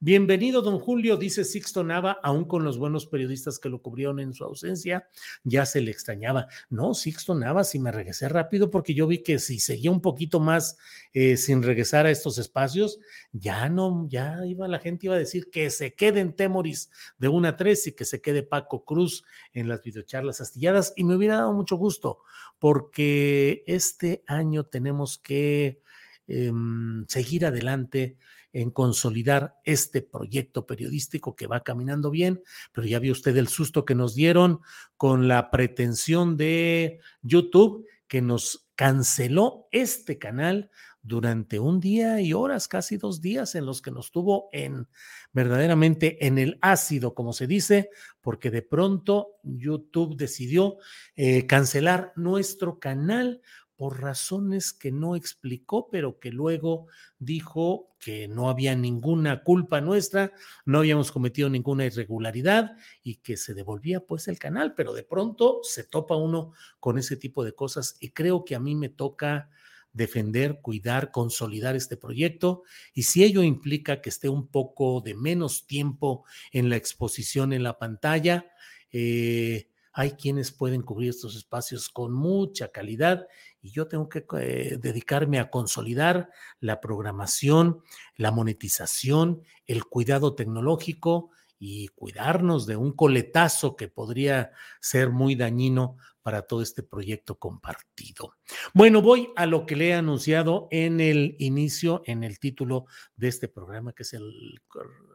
Bienvenido, 0.00 0.62
don 0.62 0.78
Julio, 0.78 1.16
dice 1.16 1.44
Sixto 1.44 1.84
Nava, 1.84 2.18
aún 2.22 2.44
con 2.44 2.64
los 2.64 2.78
buenos 2.78 3.06
periodistas 3.06 3.58
que 3.58 3.68
lo 3.68 3.82
cubrieron 3.82 4.20
en 4.20 4.32
su 4.32 4.44
ausencia, 4.44 5.08
ya 5.44 5.66
se 5.66 5.80
le 5.80 5.90
extrañaba. 5.90 6.48
No, 6.68 6.94
Sixto 6.94 7.34
Nava, 7.34 7.64
si 7.64 7.78
me 7.78 7.92
regresé 7.92 8.28
rápido 8.28 8.70
porque 8.70 8.94
yo 8.94 9.06
vi 9.06 9.22
que 9.22 9.38
si 9.38 9.60
seguía 9.60 9.90
un 9.90 10.00
poquito 10.00 10.40
más 10.40 10.78
eh, 11.12 11.36
sin 11.36 11.62
regresar 11.62 12.06
a 12.06 12.10
estos 12.10 12.38
espacios, 12.38 12.98
ya 13.32 13.68
no, 13.68 14.06
ya 14.08 14.38
iba 14.46 14.68
la 14.68 14.78
gente 14.78 15.06
iba 15.06 15.14
a 15.14 15.18
decir 15.18 15.50
que 15.50 15.70
se 15.70 15.94
queden 15.94 16.34
Temoris 16.34 16.90
de 17.18 17.28
una 17.28 17.50
a 17.50 17.56
tres 17.56 17.86
y 17.86 17.92
que 17.92 18.04
se 18.04 18.20
quede 18.20 18.42
Paco 18.42 18.84
Cruz 18.84 19.24
en 19.52 19.68
las 19.68 19.82
videocharlas 19.82 20.40
astilladas 20.40 20.92
y 20.96 21.04
me 21.04 21.16
hubiera 21.16 21.36
dado 21.36 21.52
mucho 21.52 21.76
gusto 21.76 22.20
porque 22.58 23.64
este 23.66 24.22
año 24.26 24.64
tenemos 24.64 25.18
que 25.18 25.80
em, 26.28 27.06
seguir 27.08 27.46
adelante 27.46 28.16
en 28.52 28.70
consolidar 28.70 29.56
este 29.64 30.02
proyecto 30.02 30.66
periodístico 30.66 31.36
que 31.36 31.46
va 31.46 31.60
caminando 31.60 32.10
bien, 32.10 32.42
pero 32.72 32.86
ya 32.86 32.98
vio 32.98 33.12
usted 33.12 33.36
el 33.36 33.48
susto 33.48 33.84
que 33.84 33.94
nos 33.94 34.14
dieron 34.14 34.60
con 34.96 35.28
la 35.28 35.50
pretensión 35.50 36.36
de 36.36 37.00
YouTube 37.22 37.86
que 38.08 38.20
nos 38.22 38.66
canceló 38.74 39.68
este 39.70 40.18
canal 40.18 40.70
durante 41.02 41.58
un 41.58 41.80
día 41.80 42.20
y 42.20 42.32
horas, 42.32 42.68
casi 42.68 42.96
dos 42.96 43.20
días 43.20 43.54
en 43.54 43.64
los 43.64 43.80
que 43.80 43.90
nos 43.90 44.10
tuvo 44.10 44.48
en 44.52 44.88
verdaderamente 45.32 46.26
en 46.26 46.38
el 46.38 46.58
ácido, 46.60 47.14
como 47.14 47.32
se 47.32 47.46
dice, 47.46 47.90
porque 48.20 48.50
de 48.50 48.62
pronto 48.62 49.36
YouTube 49.42 50.16
decidió 50.16 50.76
eh, 51.16 51.46
cancelar 51.46 52.12
nuestro 52.16 52.78
canal 52.78 53.40
por 53.80 53.98
razones 54.02 54.74
que 54.74 54.92
no 54.92 55.16
explicó, 55.16 55.88
pero 55.88 56.20
que 56.20 56.30
luego 56.30 56.88
dijo 57.18 57.96
que 57.98 58.28
no 58.28 58.50
había 58.50 58.76
ninguna 58.76 59.42
culpa 59.42 59.80
nuestra, 59.80 60.34
no 60.66 60.80
habíamos 60.80 61.10
cometido 61.10 61.48
ninguna 61.48 61.86
irregularidad 61.86 62.76
y 63.02 63.22
que 63.22 63.38
se 63.38 63.54
devolvía 63.54 64.00
pues 64.00 64.28
el 64.28 64.38
canal, 64.38 64.74
pero 64.74 64.92
de 64.92 65.02
pronto 65.02 65.60
se 65.62 65.82
topa 65.82 66.14
uno 66.14 66.52
con 66.78 66.98
ese 66.98 67.16
tipo 67.16 67.42
de 67.42 67.54
cosas 67.54 67.96
y 68.00 68.10
creo 68.10 68.44
que 68.44 68.54
a 68.54 68.60
mí 68.60 68.74
me 68.74 68.90
toca 68.90 69.48
defender, 69.94 70.60
cuidar, 70.60 71.10
consolidar 71.10 71.74
este 71.74 71.96
proyecto 71.96 72.64
y 72.92 73.04
si 73.04 73.24
ello 73.24 73.42
implica 73.42 74.02
que 74.02 74.10
esté 74.10 74.28
un 74.28 74.48
poco 74.48 75.00
de 75.00 75.14
menos 75.14 75.66
tiempo 75.66 76.26
en 76.52 76.68
la 76.68 76.76
exposición 76.76 77.54
en 77.54 77.62
la 77.62 77.78
pantalla, 77.78 78.52
eh, 78.92 79.69
hay 79.92 80.12
quienes 80.12 80.52
pueden 80.52 80.82
cubrir 80.82 81.10
estos 81.10 81.36
espacios 81.36 81.88
con 81.88 82.12
mucha 82.12 82.68
calidad 82.68 83.26
y 83.60 83.70
yo 83.70 83.88
tengo 83.88 84.08
que 84.08 84.24
eh, 84.38 84.78
dedicarme 84.80 85.38
a 85.38 85.50
consolidar 85.50 86.30
la 86.60 86.80
programación, 86.80 87.82
la 88.16 88.30
monetización, 88.30 89.42
el 89.66 89.84
cuidado 89.84 90.34
tecnológico 90.34 91.30
y 91.58 91.88
cuidarnos 91.88 92.66
de 92.66 92.76
un 92.76 92.92
coletazo 92.92 93.76
que 93.76 93.88
podría 93.88 94.52
ser 94.80 95.10
muy 95.10 95.34
dañino 95.34 95.98
para 96.22 96.42
todo 96.42 96.62
este 96.62 96.82
proyecto 96.82 97.38
compartido. 97.38 98.34
Bueno, 98.72 99.02
voy 99.02 99.30
a 99.36 99.46
lo 99.46 99.66
que 99.66 99.76
le 99.76 99.88
he 99.88 99.94
anunciado 99.94 100.68
en 100.70 101.00
el 101.00 101.36
inicio, 101.38 102.02
en 102.06 102.24
el 102.24 102.38
título 102.38 102.86
de 103.16 103.28
este 103.28 103.48
programa, 103.48 103.92
que 103.92 104.04
es 104.04 104.12
el 104.14 104.62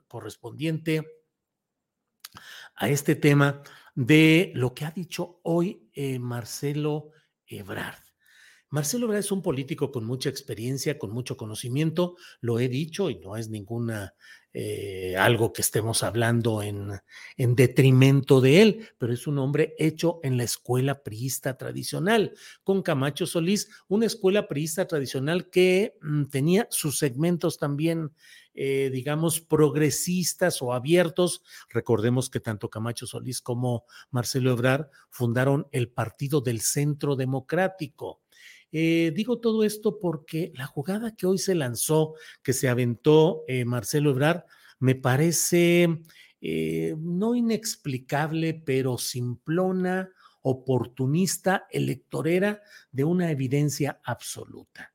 correspondiente 0.07 1.24
a 2.75 2.89
este 2.89 3.15
tema 3.15 3.61
de 3.95 4.51
lo 4.55 4.73
que 4.73 4.85
ha 4.85 4.91
dicho 4.91 5.39
hoy 5.43 5.89
eh, 5.93 6.19
Marcelo 6.19 7.11
Ebrard. 7.47 8.03
Marcelo 8.69 9.05
Ebrard 9.05 9.19
es 9.19 9.31
un 9.31 9.41
político 9.41 9.91
con 9.91 10.05
mucha 10.05 10.29
experiencia, 10.29 10.99
con 10.99 11.11
mucho 11.11 11.37
conocimiento, 11.37 12.17
lo 12.41 12.59
he 12.59 12.67
dicho 12.67 13.09
y 13.09 13.19
no 13.19 13.37
es 13.37 13.49
ninguna 13.49 14.13
eh, 14.57 15.17
algo 15.17 15.51
que 15.51 15.61
estemos 15.61 16.01
hablando 16.01 16.61
en, 16.61 16.89
en, 17.35 17.55
detrimento 17.55 18.39
de 18.39 18.61
él, 18.61 18.87
pero 18.97 19.11
es 19.11 19.27
un 19.27 19.37
hombre 19.37 19.75
hecho 19.77 20.21
en 20.23 20.37
la 20.37 20.45
escuela 20.45 21.03
priista 21.03 21.57
tradicional, 21.57 22.31
con 22.63 22.81
Camacho 22.81 23.25
Solís, 23.25 23.69
una 23.89 24.05
escuela 24.05 24.47
priista 24.47 24.87
tradicional 24.87 25.49
que 25.49 25.97
mm, 26.01 26.25
tenía 26.27 26.67
sus 26.71 26.97
segmentos 26.97 27.57
también, 27.57 28.11
eh, 28.57 28.89
digamos, 28.89 29.41
progresistas 29.41 30.61
o 30.61 30.71
abiertos. 30.71 31.43
Recordemos 31.69 32.29
que 32.29 32.39
tanto 32.39 32.69
Camacho 32.69 33.05
Solís 33.05 33.41
como 33.41 33.83
Marcelo 34.11 34.51
Ebrard 34.51 34.87
fundaron 35.09 35.67
el 35.73 35.89
Partido 35.89 36.39
del 36.39 36.61
Centro 36.61 37.17
Democrático. 37.17 38.21
Eh, 38.71 39.11
digo 39.13 39.39
todo 39.39 39.65
esto 39.65 39.99
porque 39.99 40.53
la 40.55 40.67
jugada 40.67 41.17
que 41.17 41.27
hoy 41.27 41.37
se 41.37 41.53
lanzó, 41.53 42.15
que 42.41 42.53
se 42.53 42.69
aventó 42.69 43.43
eh, 43.49 43.65
Marcelo 43.65 44.11
Ebrard, 44.11 44.45
me 44.79 44.95
parece 44.95 46.01
no 46.97 47.33
inexplicable, 47.33 48.53
pero 48.53 48.99
simplona, 48.99 50.11
oportunista, 50.43 51.65
electorera 51.71 52.61
de 52.91 53.03
una 53.03 53.31
evidencia 53.31 53.99
absoluta. 54.03 54.93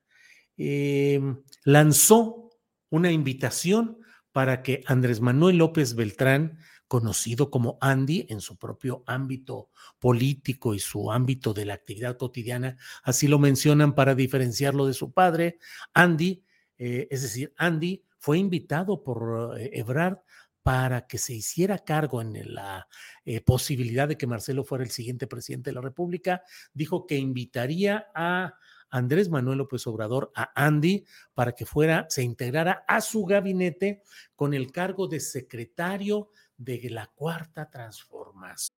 lanzó 1.64 2.49
una 2.90 3.10
invitación 3.10 3.98
para 4.32 4.62
que 4.62 4.82
Andrés 4.86 5.20
Manuel 5.20 5.58
López 5.58 5.94
Beltrán 5.94 6.58
conocido 6.90 7.50
como 7.52 7.78
Andy 7.80 8.26
en 8.30 8.40
su 8.40 8.58
propio 8.58 9.04
ámbito 9.06 9.70
político 10.00 10.74
y 10.74 10.80
su 10.80 11.12
ámbito 11.12 11.54
de 11.54 11.64
la 11.64 11.74
actividad 11.74 12.16
cotidiana, 12.16 12.76
así 13.04 13.28
lo 13.28 13.38
mencionan 13.38 13.94
para 13.94 14.16
diferenciarlo 14.16 14.86
de 14.86 14.94
su 14.94 15.12
padre. 15.12 15.58
Andy, 15.94 16.42
eh, 16.78 17.06
es 17.08 17.22
decir, 17.22 17.54
Andy 17.56 18.02
fue 18.18 18.38
invitado 18.38 19.04
por 19.04 19.56
eh, 19.56 19.70
Ebrard 19.72 20.18
para 20.64 21.06
que 21.06 21.18
se 21.18 21.32
hiciera 21.32 21.78
cargo 21.78 22.20
en 22.20 22.54
la 22.54 22.88
eh, 23.24 23.40
posibilidad 23.40 24.08
de 24.08 24.18
que 24.18 24.26
Marcelo 24.26 24.64
fuera 24.64 24.82
el 24.82 24.90
siguiente 24.90 25.28
presidente 25.28 25.70
de 25.70 25.74
la 25.74 25.80
República, 25.80 26.42
dijo 26.74 27.06
que 27.06 27.16
invitaría 27.16 28.08
a 28.14 28.54
Andrés 28.90 29.28
Manuel 29.28 29.58
López 29.58 29.86
Obrador, 29.86 30.32
a 30.34 30.50
Andy, 30.54 31.04
para 31.34 31.52
que 31.52 31.66
fuera, 31.66 32.06
se 32.08 32.22
integrara 32.22 32.84
a 32.86 33.00
su 33.00 33.24
gabinete 33.24 34.02
con 34.36 34.54
el 34.54 34.72
cargo 34.72 35.08
de 35.08 35.20
secretario 35.20 36.30
de 36.56 36.90
la 36.90 37.06
cuarta 37.06 37.70
transformación. 37.70 38.70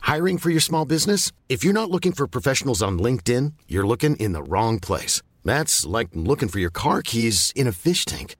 Hiring 0.00 0.38
for 0.38 0.50
your 0.50 0.60
small 0.60 0.84
business? 0.84 1.32
If 1.48 1.64
you're 1.64 1.72
not 1.72 1.90
looking 1.90 2.12
for 2.12 2.26
professionals 2.26 2.82
on 2.82 2.98
LinkedIn, 2.98 3.54
you're 3.68 3.86
looking 3.86 4.16
in 4.16 4.32
the 4.32 4.42
wrong 4.42 4.78
place. 4.78 5.22
That's 5.44 5.86
like 5.86 6.08
looking 6.14 6.48
for 6.48 6.58
your 6.58 6.70
car 6.70 7.02
keys 7.02 7.52
in 7.56 7.66
a 7.66 7.72
fish 7.72 8.04
tank. 8.04 8.36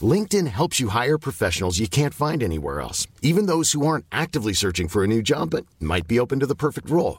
LinkedIn 0.00 0.46
helps 0.46 0.78
you 0.78 0.88
hire 0.88 1.18
professionals 1.18 1.78
you 1.78 1.88
can't 1.88 2.14
find 2.14 2.42
anywhere 2.42 2.80
else, 2.80 3.06
even 3.22 3.46
those 3.46 3.72
who 3.72 3.86
aren't 3.86 4.04
actively 4.12 4.52
searching 4.52 4.88
for 4.88 5.02
a 5.02 5.08
new 5.08 5.22
job 5.22 5.50
but 5.50 5.66
might 5.80 6.06
be 6.06 6.20
open 6.20 6.38
to 6.40 6.46
the 6.46 6.54
perfect 6.54 6.88
role. 6.90 7.18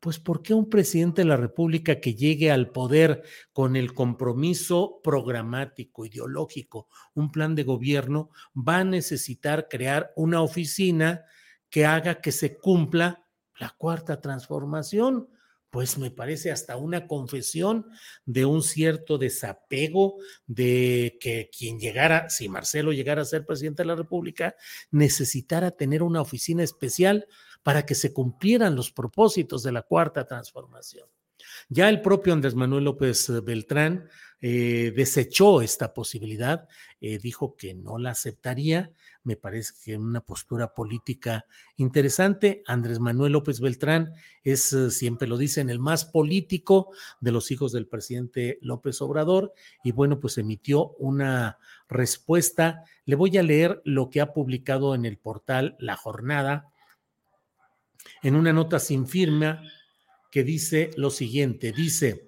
Pues 0.00 0.18
¿por 0.18 0.42
qué 0.42 0.54
un 0.54 0.68
presidente 0.68 1.22
de 1.22 1.28
la 1.28 1.36
República 1.36 2.00
que 2.00 2.14
llegue 2.14 2.50
al 2.50 2.70
poder 2.70 3.22
con 3.52 3.76
el 3.76 3.94
compromiso 3.94 5.00
programático, 5.02 6.04
ideológico, 6.04 6.88
un 7.14 7.32
plan 7.32 7.54
de 7.54 7.64
gobierno, 7.64 8.30
va 8.54 8.78
a 8.78 8.84
necesitar 8.84 9.68
crear 9.68 10.12
una 10.14 10.42
oficina 10.42 11.24
que 11.70 11.86
haga 11.86 12.20
que 12.20 12.30
se 12.32 12.56
cumpla 12.58 13.26
la 13.58 13.70
cuarta 13.70 14.20
transformación? 14.20 15.28
Pues 15.70 15.98
me 15.98 16.10
parece 16.10 16.52
hasta 16.52 16.76
una 16.76 17.06
confesión 17.06 17.86
de 18.24 18.44
un 18.44 18.62
cierto 18.62 19.18
desapego 19.18 20.16
de 20.46 21.18
que 21.20 21.50
quien 21.56 21.78
llegara, 21.78 22.30
si 22.30 22.48
Marcelo 22.48 22.92
llegara 22.92 23.22
a 23.22 23.26
ser 23.26 23.44
presidente 23.44 23.82
de 23.82 23.88
la 23.88 23.96
República, 23.96 24.54
necesitara 24.90 25.72
tener 25.72 26.02
una 26.02 26.20
oficina 26.20 26.62
especial 26.62 27.26
para 27.66 27.84
que 27.84 27.96
se 27.96 28.12
cumplieran 28.12 28.76
los 28.76 28.92
propósitos 28.92 29.64
de 29.64 29.72
la 29.72 29.82
cuarta 29.82 30.24
transformación. 30.24 31.08
Ya 31.68 31.88
el 31.88 32.00
propio 32.00 32.32
Andrés 32.32 32.54
Manuel 32.54 32.84
López 32.84 33.28
Beltrán 33.42 34.08
eh, 34.40 34.92
desechó 34.94 35.62
esta 35.62 35.92
posibilidad, 35.92 36.68
eh, 37.00 37.18
dijo 37.18 37.56
que 37.56 37.74
no 37.74 37.98
la 37.98 38.10
aceptaría, 38.10 38.92
me 39.24 39.34
parece 39.34 39.74
que 39.82 39.98
una 39.98 40.20
postura 40.20 40.74
política 40.74 41.44
interesante. 41.76 42.62
Andrés 42.68 43.00
Manuel 43.00 43.32
López 43.32 43.58
Beltrán 43.58 44.12
es, 44.44 44.72
eh, 44.72 44.92
siempre 44.92 45.26
lo 45.26 45.36
dicen, 45.36 45.68
el 45.68 45.80
más 45.80 46.04
político 46.04 46.92
de 47.20 47.32
los 47.32 47.50
hijos 47.50 47.72
del 47.72 47.88
presidente 47.88 48.60
López 48.62 49.02
Obrador 49.02 49.52
y 49.82 49.90
bueno, 49.90 50.20
pues 50.20 50.38
emitió 50.38 50.90
una 51.00 51.58
respuesta. 51.88 52.84
Le 53.06 53.16
voy 53.16 53.36
a 53.38 53.42
leer 53.42 53.82
lo 53.84 54.08
que 54.08 54.20
ha 54.20 54.32
publicado 54.32 54.94
en 54.94 55.04
el 55.04 55.18
portal 55.18 55.74
La 55.80 55.96
Jornada 55.96 56.70
en 58.22 58.36
una 58.36 58.52
nota 58.52 58.78
sin 58.78 59.06
firma 59.06 59.62
que 60.30 60.44
dice 60.44 60.90
lo 60.96 61.10
siguiente, 61.10 61.72
dice, 61.72 62.26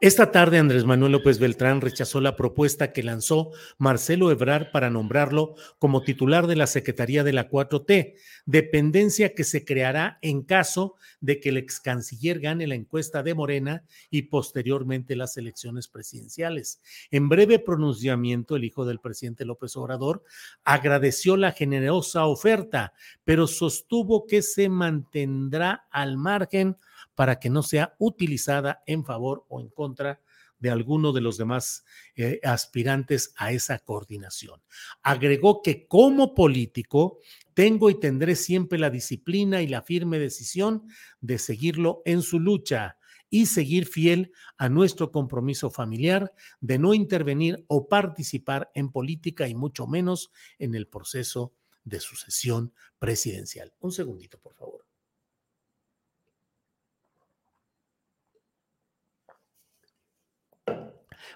esta 0.00 0.30
tarde 0.30 0.58
Andrés 0.58 0.84
Manuel 0.84 1.10
López 1.10 1.40
Beltrán 1.40 1.80
rechazó 1.80 2.20
la 2.20 2.36
propuesta 2.36 2.92
que 2.92 3.02
lanzó 3.02 3.50
Marcelo 3.76 4.30
Ebrar 4.30 4.70
para 4.70 4.90
nombrarlo 4.90 5.56
como 5.80 6.02
titular 6.02 6.46
de 6.46 6.54
la 6.54 6.68
Secretaría 6.68 7.24
de 7.24 7.32
la 7.32 7.50
4T, 7.50 8.14
dependencia 8.46 9.34
que 9.34 9.42
se 9.42 9.64
creará 9.64 10.18
en 10.22 10.42
caso 10.42 10.94
de 11.20 11.40
que 11.40 11.48
el 11.48 11.56
ex 11.56 11.80
canciller 11.80 12.38
gane 12.38 12.68
la 12.68 12.76
encuesta 12.76 13.24
de 13.24 13.34
Morena 13.34 13.82
y 14.08 14.22
posteriormente 14.22 15.16
las 15.16 15.36
elecciones 15.36 15.88
presidenciales. 15.88 16.80
En 17.10 17.28
breve 17.28 17.58
pronunciamiento, 17.58 18.54
el 18.54 18.62
hijo 18.62 18.86
del 18.86 19.00
presidente 19.00 19.44
López 19.44 19.76
Obrador 19.76 20.22
agradeció 20.62 21.36
la 21.36 21.50
generosa 21.50 22.26
oferta, 22.26 22.92
pero 23.24 23.48
sostuvo 23.48 24.26
que 24.26 24.42
se 24.42 24.68
mantendrá 24.68 25.88
al 25.90 26.16
margen 26.16 26.76
para 27.18 27.40
que 27.40 27.50
no 27.50 27.64
sea 27.64 27.96
utilizada 27.98 28.84
en 28.86 29.04
favor 29.04 29.44
o 29.48 29.60
en 29.60 29.70
contra 29.70 30.20
de 30.60 30.70
alguno 30.70 31.12
de 31.12 31.20
los 31.20 31.36
demás 31.36 31.84
eh, 32.14 32.38
aspirantes 32.44 33.34
a 33.36 33.50
esa 33.50 33.80
coordinación. 33.80 34.62
Agregó 35.02 35.60
que 35.60 35.88
como 35.88 36.32
político 36.32 37.18
tengo 37.54 37.90
y 37.90 37.98
tendré 37.98 38.36
siempre 38.36 38.78
la 38.78 38.88
disciplina 38.88 39.62
y 39.62 39.66
la 39.66 39.82
firme 39.82 40.20
decisión 40.20 40.84
de 41.20 41.38
seguirlo 41.38 42.02
en 42.04 42.22
su 42.22 42.38
lucha 42.38 42.98
y 43.28 43.46
seguir 43.46 43.86
fiel 43.86 44.30
a 44.56 44.68
nuestro 44.68 45.10
compromiso 45.10 45.70
familiar 45.70 46.32
de 46.60 46.78
no 46.78 46.94
intervenir 46.94 47.64
o 47.66 47.88
participar 47.88 48.70
en 48.76 48.92
política 48.92 49.48
y 49.48 49.56
mucho 49.56 49.88
menos 49.88 50.30
en 50.60 50.76
el 50.76 50.86
proceso 50.86 51.52
de 51.82 51.98
sucesión 51.98 52.72
presidencial. 53.00 53.72
Un 53.80 53.90
segundito, 53.90 54.38
por 54.38 54.54
favor. 54.54 54.77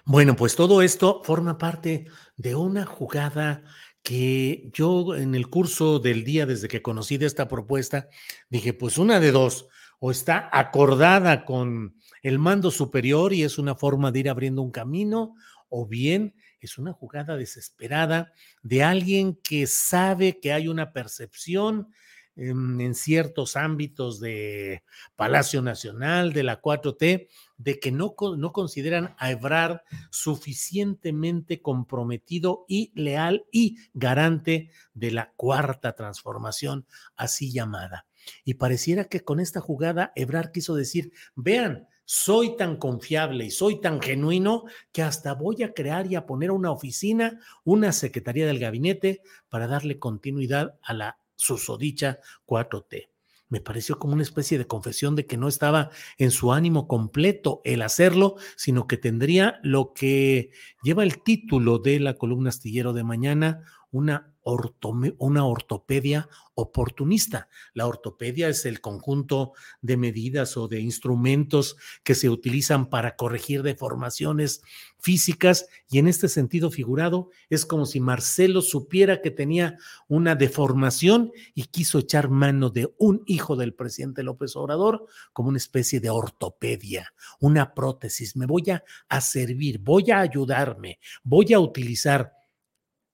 Bueno, 0.05 0.35
pues 0.35 0.55
todo 0.55 0.81
esto 0.81 1.21
forma 1.23 1.57
parte 1.57 2.05
de 2.37 2.55
una 2.55 2.85
jugada 2.85 3.63
que 4.03 4.69
yo 4.73 5.15
en 5.15 5.33
el 5.33 5.49
curso 5.49 5.99
del 5.99 6.23
día, 6.23 6.45
desde 6.45 6.67
que 6.67 6.81
conocí 6.81 7.17
de 7.17 7.25
esta 7.25 7.47
propuesta, 7.47 8.09
dije, 8.49 8.73
pues 8.73 8.97
una 8.97 9.19
de 9.19 9.31
dos, 9.31 9.67
o 9.99 10.11
está 10.11 10.49
acordada 10.51 11.45
con 11.45 11.95
el 12.21 12.37
mando 12.37 12.69
superior 12.71 13.31
y 13.33 13.43
es 13.43 13.57
una 13.57 13.75
forma 13.75 14.11
de 14.11 14.19
ir 14.19 14.29
abriendo 14.29 14.61
un 14.61 14.71
camino, 14.71 15.35
o 15.69 15.87
bien 15.87 16.35
es 16.59 16.77
una 16.77 16.93
jugada 16.93 17.37
desesperada 17.37 18.33
de 18.61 18.83
alguien 18.83 19.39
que 19.41 19.65
sabe 19.67 20.39
que 20.39 20.53
hay 20.53 20.67
una 20.67 20.91
percepción 20.91 21.87
en, 22.35 22.95
ciertos 22.95 23.55
ámbitos 23.55 24.19
de 24.19 24.83
Palacio 25.15 25.61
Nacional, 25.61 26.33
de 26.33 26.43
la 26.43 26.61
4T, 26.61 27.27
de 27.63 27.79
que 27.79 27.91
no, 27.91 28.15
no 28.37 28.51
consideran 28.51 29.15
a 29.17 29.31
Ebrard 29.31 29.81
suficientemente 30.09 31.61
comprometido 31.61 32.65
y 32.67 32.91
leal 32.95 33.45
y 33.51 33.77
garante 33.93 34.69
de 34.93 35.11
la 35.11 35.33
cuarta 35.35 35.95
transformación, 35.95 36.85
así 37.15 37.51
llamada. 37.51 38.05
Y 38.43 38.55
pareciera 38.55 39.05
que 39.05 39.21
con 39.21 39.39
esta 39.39 39.61
jugada 39.61 40.11
Ebrard 40.15 40.51
quiso 40.51 40.75
decir, 40.75 41.11
vean, 41.35 41.87
soy 42.05 42.57
tan 42.57 42.77
confiable 42.77 43.45
y 43.45 43.51
soy 43.51 43.79
tan 43.79 44.01
genuino 44.01 44.65
que 44.91 45.03
hasta 45.03 45.33
voy 45.33 45.63
a 45.63 45.73
crear 45.73 46.05
y 46.07 46.15
a 46.15 46.25
poner 46.25 46.51
una 46.51 46.71
oficina, 46.71 47.39
una 47.63 47.93
secretaría 47.93 48.45
del 48.45 48.59
gabinete 48.59 49.21
para 49.49 49.67
darle 49.67 49.99
continuidad 49.99 50.77
a 50.81 50.93
la 50.93 51.17
susodicha 51.35 52.19
4T. 52.45 53.12
Me 53.49 53.59
pareció 53.61 53.99
como 53.99 54.13
una 54.13 54.23
especie 54.23 54.57
de 54.57 54.67
confesión 54.67 55.15
de 55.15 55.25
que 55.25 55.37
no 55.37 55.47
estaba 55.47 55.91
en 56.17 56.31
su 56.31 56.53
ánimo 56.53 56.87
completo 56.87 57.61
el 57.65 57.81
hacerlo, 57.81 58.35
sino 58.55 58.87
que 58.87 58.97
tendría 58.97 59.59
lo 59.63 59.93
que 59.93 60.51
lleva 60.81 61.03
el 61.03 61.21
título 61.21 61.79
de 61.79 61.99
la 61.99 62.15
columna 62.15 62.49
astillero 62.49 62.93
de 62.93 63.03
mañana, 63.03 63.63
una 63.93 64.33
una 65.17 65.45
ortopedia 65.45 66.27
oportunista. 66.55 67.47
La 67.73 67.87
ortopedia 67.87 68.49
es 68.49 68.65
el 68.65 68.81
conjunto 68.81 69.53
de 69.81 69.95
medidas 69.97 70.57
o 70.57 70.67
de 70.67 70.81
instrumentos 70.81 71.77
que 72.03 72.13
se 72.13 72.29
utilizan 72.29 72.89
para 72.89 73.15
corregir 73.15 73.63
deformaciones 73.63 74.61
físicas 74.99 75.67
y 75.89 75.99
en 75.99 76.07
este 76.07 76.27
sentido 76.27 76.71
figurado 76.71 77.29
es 77.49 77.65
como 77.65 77.85
si 77.85 77.99
Marcelo 77.99 78.61
supiera 78.61 79.21
que 79.21 79.31
tenía 79.31 79.77
una 80.07 80.35
deformación 80.35 81.31
y 81.55 81.63
quiso 81.65 81.99
echar 81.99 82.29
mano 82.29 82.69
de 82.69 82.93
un 82.97 83.23
hijo 83.25 83.55
del 83.55 83.73
presidente 83.73 84.23
López 84.23 84.55
Obrador 84.55 85.05
como 85.31 85.49
una 85.49 85.57
especie 85.57 85.99
de 85.99 86.09
ortopedia, 86.09 87.13
una 87.39 87.73
prótesis. 87.73 88.35
Me 88.35 88.45
voy 88.45 88.69
a, 88.71 88.83
a 89.07 89.21
servir, 89.21 89.79
voy 89.79 90.11
a 90.11 90.19
ayudarme, 90.19 90.99
voy 91.23 91.53
a 91.53 91.59
utilizar 91.59 92.42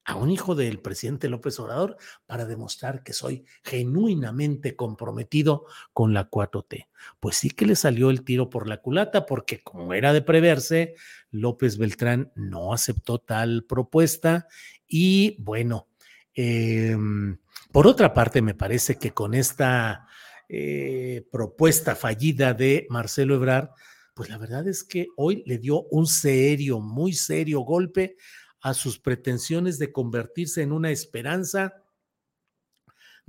a 0.10 0.16
un 0.16 0.32
hijo 0.32 0.56
del 0.56 0.80
presidente 0.80 1.30
López 1.30 1.60
Obrador 1.60 1.96
para 2.26 2.46
demostrar 2.46 3.04
que 3.04 3.14
soy 3.14 3.46
genuinamente 3.64 4.76
comprometido 4.76 5.68
con 5.94 6.16
la 6.16 6.32
4T. 6.32 6.88
Pues 7.20 7.38
sí 7.38 7.52
que 7.52 7.68
le 7.68 7.76
salió 7.76 8.10
el 8.10 8.24
tiro 8.24 8.50
por 8.50 8.68
la 8.68 8.82
culata 8.82 9.28
porque 9.28 9.62
como 9.62 9.94
era 9.94 10.12
de 10.12 10.24
preverse, 10.24 10.96
López 11.30 11.78
Beltrán 11.78 12.32
no 12.34 12.74
aceptó 12.74 13.20
tal 13.20 13.66
propuesta 13.66 14.48
y 14.88 15.36
bueno, 15.44 15.88
em, 16.34 17.38
por 17.72 17.86
otra 17.86 18.12
parte 18.12 18.42
me 18.42 18.56
parece 18.56 18.98
que 18.98 19.12
con 19.12 19.36
esta 19.36 20.08
eh, 20.48 21.24
propuesta 21.32 21.96
fallida 21.96 22.56
de 22.56 22.88
Marcelo 22.90 23.36
Ebrard, 23.36 23.70
pues 24.16 24.28
la 24.28 24.40
verdad 24.40 24.68
es 24.68 24.84
que 24.84 25.10
hoy 25.18 25.44
le 25.46 25.60
dio 25.60 25.84
un 25.84 26.08
serio, 26.08 26.80
muy 26.80 27.14
serio 27.14 27.60
golpe 27.60 28.18
a 28.62 28.74
sus 28.74 29.00
pretensiones 29.00 29.80
de 29.80 29.92
convertirse 29.92 30.62
en 30.62 30.72
una 30.72 30.92
esperanza 30.92 31.84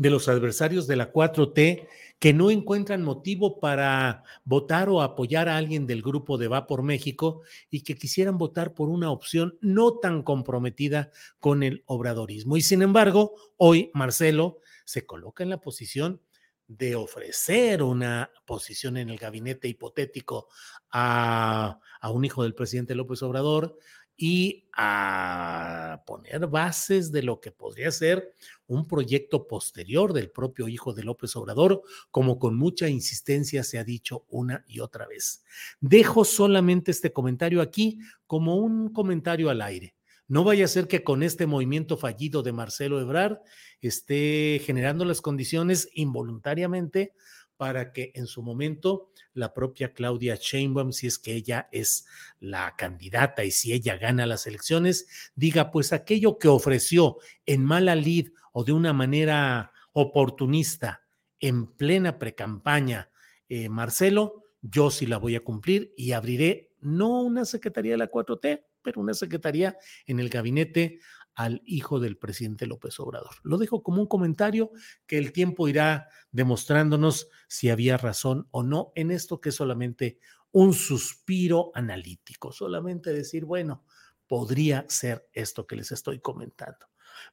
de 0.01 0.09
los 0.09 0.29
adversarios 0.29 0.87
de 0.87 0.97
la 0.97 1.13
4T 1.13 1.87
que 2.19 2.33
no 2.33 2.51
encuentran 2.51 3.03
motivo 3.03 3.61
para 3.61 4.25
votar 4.45 4.89
o 4.89 5.03
apoyar 5.03 5.51
a 5.51 5.59
alguien 5.59 5.87
del 5.87 6.01
grupo 6.01 6.39
de 6.39 6.49
Va 6.49 6.67
por 6.67 6.83
México 6.83 7.43
y 7.69 7.83
que 7.83 7.97
quisieran 7.97 8.39
votar 8.39 8.73
por 8.73 8.89
una 8.89 9.11
opción 9.11 9.59
no 9.61 9.99
tan 9.99 10.23
comprometida 10.23 11.11
con 11.39 11.63
el 11.63 11.83
obradorismo. 11.85 12.57
Y 12.57 12.63
sin 12.63 12.81
embargo, 12.81 13.35
hoy 13.59 13.91
Marcelo 13.93 14.61
se 14.87 15.05
coloca 15.05 15.43
en 15.43 15.51
la 15.51 15.61
posición 15.61 16.23
de 16.67 16.95
ofrecer 16.95 17.83
una 17.83 18.31
posición 18.47 18.97
en 18.97 19.11
el 19.11 19.19
gabinete 19.19 19.69
hipotético 19.69 20.49
a, 20.91 21.79
a 22.01 22.11
un 22.11 22.25
hijo 22.25 22.43
del 22.43 22.55
presidente 22.55 22.95
López 22.95 23.23
Obrador, 23.23 23.77
y 24.23 24.69
a 24.77 26.03
poner 26.07 26.47
bases 26.47 27.11
de 27.11 27.23
lo 27.23 27.41
que 27.41 27.53
podría 27.53 27.91
ser 27.91 28.35
un 28.67 28.87
proyecto 28.87 29.47
posterior 29.49 30.13
del 30.13 30.31
propio 30.31 30.69
hijo 30.69 30.93
de 30.93 31.05
López 31.05 31.35
Obrador, 31.37 31.81
como 32.11 32.39
con 32.39 32.55
mucha 32.55 32.87
insistencia 32.91 33.65
se 33.65 33.79
ha 33.79 33.85
dicho 33.85 34.27
una 34.29 34.63
y 34.69 34.81
otra 34.81 35.07
vez. 35.07 35.43
Dejo 35.81 36.27
solamente 36.27 36.91
este 36.91 37.15
comentario 37.15 37.63
aquí 37.63 37.99
como 38.27 38.57
un 38.57 38.93
comentario 38.93 39.49
al 39.49 39.63
aire. 39.63 39.95
No 40.29 40.45
vaya 40.45 40.67
a 40.67 40.69
ser 40.69 40.87
que 40.87 41.03
con 41.03 41.23
este 41.23 41.47
movimiento 41.47 41.97
fallido 41.97 42.43
de 42.43 42.53
Marcelo 42.53 43.01
Ebrard 43.01 43.39
esté 43.81 44.61
generando 44.63 45.07
las 45.07 45.23
condiciones 45.23 45.89
involuntariamente 45.95 47.15
para 47.61 47.93
que 47.93 48.11
en 48.15 48.27
su 48.27 48.43
momento 48.43 49.11
la 49.35 49.53
propia 49.53 49.93
Claudia 49.93 50.35
Sheinbaum, 50.41 50.93
si 50.93 51.07
es 51.07 51.19
que 51.19 51.35
ella 51.35 51.69
es 51.73 52.07
la 52.39 52.75
candidata 52.75 53.45
y 53.45 53.51
si 53.51 53.75
ella 53.75 53.99
gana 53.99 54.25
las 54.25 54.47
elecciones, 54.47 55.31
diga, 55.35 55.71
pues 55.71 55.93
aquello 55.93 56.39
que 56.39 56.49
ofreció 56.49 57.19
en 57.45 57.63
mala 57.63 57.97
lid 57.97 58.31
o 58.55 58.65
de 58.65 58.73
una 58.73 58.95
manera 58.95 59.73
oportunista 59.93 61.03
en 61.39 61.67
plena 61.67 62.19
precampaña 62.19 63.11
eh, 63.51 63.69
Marcelo, 63.69 64.47
yo 64.63 64.91
sí 64.91 65.05
la 65.05 65.19
voy 65.19 65.37
a 65.37 65.45
cumplir 65.45 65.93
y 65.99 66.13
abriré 66.13 66.73
no 66.81 67.21
una 67.21 67.45
secretaría 67.45 67.93
de 67.93 67.99
la 67.99 68.11
4T, 68.11 68.65
pero 68.81 69.03
una 69.03 69.13
secretaría 69.13 69.77
en 70.07 70.19
el 70.19 70.31
gabinete 70.31 71.01
al 71.35 71.63
hijo 71.65 72.01
del 72.01 72.17
presidente 72.17 72.67
López 72.67 72.99
Obrador. 73.01 73.37
Lo 73.43 73.59
dejo 73.59 73.83
como 73.83 74.03
un 74.03 74.09
comentario 74.09 74.73
que 75.07 75.19
el 75.19 75.33
tiempo 75.33 75.69
irá 75.69 76.09
demostrándonos 76.33 77.29
si 77.49 77.71
había 77.71 77.97
razón 77.97 78.49
o 78.51 78.63
no 78.63 78.93
en 78.95 79.11
esto 79.11 79.41
que 79.41 79.51
es 79.51 79.55
solamente 79.55 80.19
un 80.53 80.75
suspiro 80.75 81.71
analítico, 81.75 82.53
solamente 82.53 83.13
decir, 83.13 83.45
bueno, 83.45 83.85
podría 84.27 84.85
ser 84.89 85.29
esto 85.33 85.67
que 85.67 85.77
les 85.77 85.93
estoy 85.93 86.21
comentando. 86.21 86.87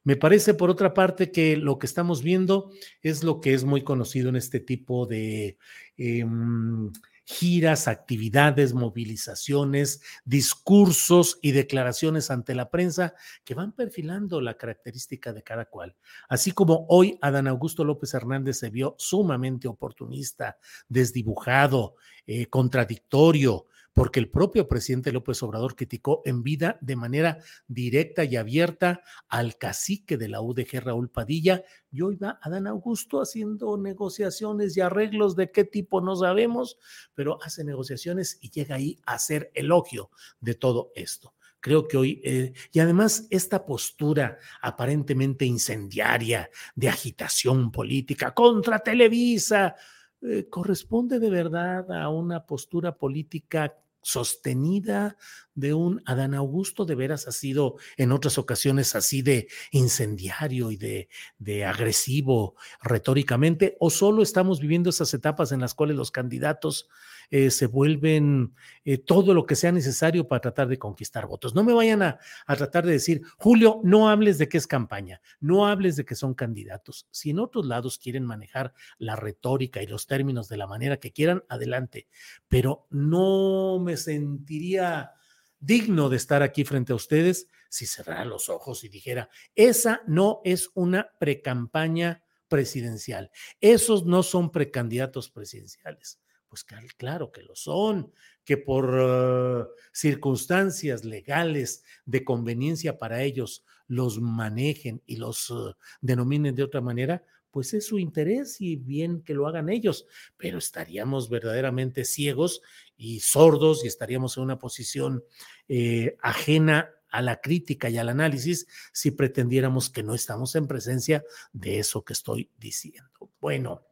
Me 0.04 0.16
parece, 0.16 0.54
por 0.54 0.70
otra 0.70 0.94
parte, 0.94 1.32
que 1.32 1.56
lo 1.56 1.78
que 1.78 1.86
estamos 1.86 2.22
viendo 2.22 2.70
es 3.02 3.24
lo 3.24 3.40
que 3.40 3.54
es 3.54 3.64
muy 3.64 3.82
conocido 3.82 4.28
en 4.28 4.36
este 4.36 4.60
tipo 4.60 5.06
de... 5.06 5.58
Em, 5.96 6.92
giras, 7.30 7.88
actividades, 7.88 8.72
movilizaciones, 8.72 10.00
discursos 10.24 11.38
y 11.42 11.52
declaraciones 11.52 12.30
ante 12.30 12.54
la 12.54 12.70
prensa 12.70 13.14
que 13.44 13.52
van 13.52 13.72
perfilando 13.72 14.40
la 14.40 14.56
característica 14.56 15.34
de 15.34 15.42
cada 15.42 15.66
cual. 15.66 15.94
Así 16.30 16.52
como 16.52 16.86
hoy 16.88 17.18
Adán 17.20 17.46
Augusto 17.46 17.84
López 17.84 18.14
Hernández 18.14 18.56
se 18.56 18.70
vio 18.70 18.94
sumamente 18.96 19.68
oportunista, 19.68 20.56
desdibujado, 20.88 21.96
eh, 22.26 22.46
contradictorio, 22.46 23.66
porque 23.92 24.20
el 24.20 24.30
propio 24.30 24.68
presidente 24.68 25.12
López 25.12 25.42
Obrador 25.42 25.74
criticó 25.74 26.22
en 26.24 26.42
vida 26.42 26.78
de 26.80 26.96
manera 26.96 27.38
directa 27.66 28.24
y 28.24 28.36
abierta 28.36 29.02
al 29.28 29.56
cacique 29.56 30.16
de 30.16 30.28
la 30.28 30.40
UDG, 30.40 30.80
Raúl 30.82 31.10
Padilla, 31.10 31.64
y 31.90 32.02
hoy 32.02 32.16
va 32.16 32.38
Adán 32.42 32.66
Augusto 32.66 33.20
haciendo 33.20 33.76
negociaciones 33.76 34.76
y 34.76 34.80
arreglos 34.80 35.36
de 35.36 35.50
qué 35.50 35.64
tipo 35.64 36.00
no 36.00 36.16
sabemos, 36.16 36.78
pero 37.14 37.42
hace 37.42 37.64
negociaciones 37.64 38.38
y 38.40 38.50
llega 38.50 38.76
ahí 38.76 38.98
a 39.04 39.14
hacer 39.14 39.50
elogio 39.54 40.10
de 40.40 40.54
todo 40.54 40.92
esto. 40.94 41.34
Creo 41.60 41.88
que 41.88 41.96
hoy, 41.96 42.20
eh, 42.24 42.52
y 42.72 42.78
además 42.78 43.26
esta 43.30 43.66
postura 43.66 44.38
aparentemente 44.62 45.44
incendiaria 45.44 46.50
de 46.76 46.88
agitación 46.88 47.72
política 47.72 48.32
contra 48.32 48.78
Televisa, 48.78 49.74
eh, 50.22 50.48
corresponde 50.48 51.18
de 51.18 51.30
verdad 51.30 51.90
a 51.92 52.08
una 52.08 52.46
postura 52.46 52.96
política 52.96 53.76
sostenida 54.02 55.16
de 55.54 55.74
un 55.74 56.02
Adán 56.06 56.34
Augusto, 56.34 56.84
de 56.84 56.94
veras 56.94 57.26
ha 57.28 57.32
sido 57.32 57.76
en 57.96 58.12
otras 58.12 58.38
ocasiones 58.38 58.94
así 58.94 59.22
de 59.22 59.48
incendiario 59.70 60.70
y 60.70 60.76
de, 60.76 61.08
de 61.38 61.64
agresivo 61.64 62.54
retóricamente, 62.80 63.76
o 63.80 63.90
solo 63.90 64.22
estamos 64.22 64.60
viviendo 64.60 64.90
esas 64.90 65.12
etapas 65.14 65.52
en 65.52 65.60
las 65.60 65.74
cuales 65.74 65.96
los 65.96 66.10
candidatos 66.10 66.88
eh, 67.30 67.50
se 67.50 67.66
vuelven 67.66 68.54
eh, 68.84 68.98
todo 68.98 69.34
lo 69.34 69.44
que 69.44 69.56
sea 69.56 69.72
necesario 69.72 70.26
para 70.26 70.40
tratar 70.40 70.68
de 70.68 70.78
conquistar 70.78 71.26
votos. 71.26 71.54
No 71.54 71.62
me 71.62 71.72
vayan 71.74 72.02
a, 72.02 72.18
a, 72.46 72.56
tratar 72.56 72.86
de 72.86 72.92
decir, 72.92 73.22
Julio, 73.36 73.80
no 73.84 74.08
hables 74.08 74.38
de 74.38 74.48
que 74.48 74.58
es 74.58 74.66
campaña, 74.66 75.20
no 75.40 75.66
hables 75.66 75.96
de 75.96 76.04
que 76.04 76.14
son 76.14 76.34
candidatos. 76.34 77.06
Si 77.10 77.30
en 77.30 77.38
otros 77.38 77.66
lados 77.66 77.98
quieren 77.98 78.24
manejar 78.24 78.72
la 78.98 79.16
retórica 79.16 79.82
y 79.82 79.86
los 79.86 80.06
términos 80.06 80.48
de 80.48 80.56
la 80.56 80.66
manera 80.66 80.98
que 80.98 81.12
quieran, 81.12 81.44
adelante, 81.48 82.08
pero 82.48 82.86
no 82.90 83.78
me 83.78 83.96
sentiría 83.96 85.12
digno 85.60 86.08
de 86.08 86.16
estar 86.16 86.42
aquí 86.42 86.64
frente 86.64 86.92
a 86.92 86.96
ustedes 86.96 87.48
si 87.68 87.86
cerrara 87.86 88.24
los 88.24 88.48
ojos 88.48 88.84
y 88.84 88.88
dijera, 88.88 89.28
esa 89.54 90.02
no 90.06 90.40
es 90.44 90.70
una 90.74 91.10
precampaña 91.18 92.22
presidencial, 92.48 93.30
esos 93.60 94.06
no 94.06 94.22
son 94.22 94.50
precandidatos 94.50 95.28
presidenciales. 95.28 96.18
Pues 96.48 96.64
claro 96.96 97.30
que 97.30 97.42
lo 97.42 97.54
son, 97.54 98.12
que 98.44 98.56
por 98.56 98.94
uh, 98.94 99.68
circunstancias 99.92 101.04
legales 101.04 101.84
de 102.06 102.24
conveniencia 102.24 102.98
para 102.98 103.22
ellos 103.22 103.64
los 103.86 104.20
manejen 104.20 105.02
y 105.06 105.16
los 105.16 105.50
uh, 105.50 105.74
denominen 106.00 106.54
de 106.54 106.62
otra 106.62 106.80
manera, 106.80 107.22
pues 107.50 107.74
es 107.74 107.86
su 107.86 107.98
interés 107.98 108.60
y 108.60 108.76
bien 108.76 109.22
que 109.22 109.34
lo 109.34 109.46
hagan 109.46 109.68
ellos, 109.68 110.06
pero 110.36 110.58
estaríamos 110.58 111.28
verdaderamente 111.28 112.04
ciegos 112.04 112.62
y 112.96 113.20
sordos 113.20 113.84
y 113.84 113.88
estaríamos 113.88 114.36
en 114.36 114.44
una 114.44 114.58
posición 114.58 115.24
eh, 115.68 116.16
ajena 116.22 116.90
a 117.10 117.22
la 117.22 117.40
crítica 117.40 117.88
y 117.88 117.96
al 117.96 118.10
análisis 118.10 118.66
si 118.92 119.10
pretendiéramos 119.10 119.88
que 119.90 120.02
no 120.02 120.14
estamos 120.14 120.54
en 120.56 120.66
presencia 120.66 121.24
de 121.52 121.78
eso 121.78 122.04
que 122.04 122.12
estoy 122.12 122.50
diciendo. 122.58 123.30
Bueno, 123.40 123.86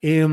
eh, 0.00 0.26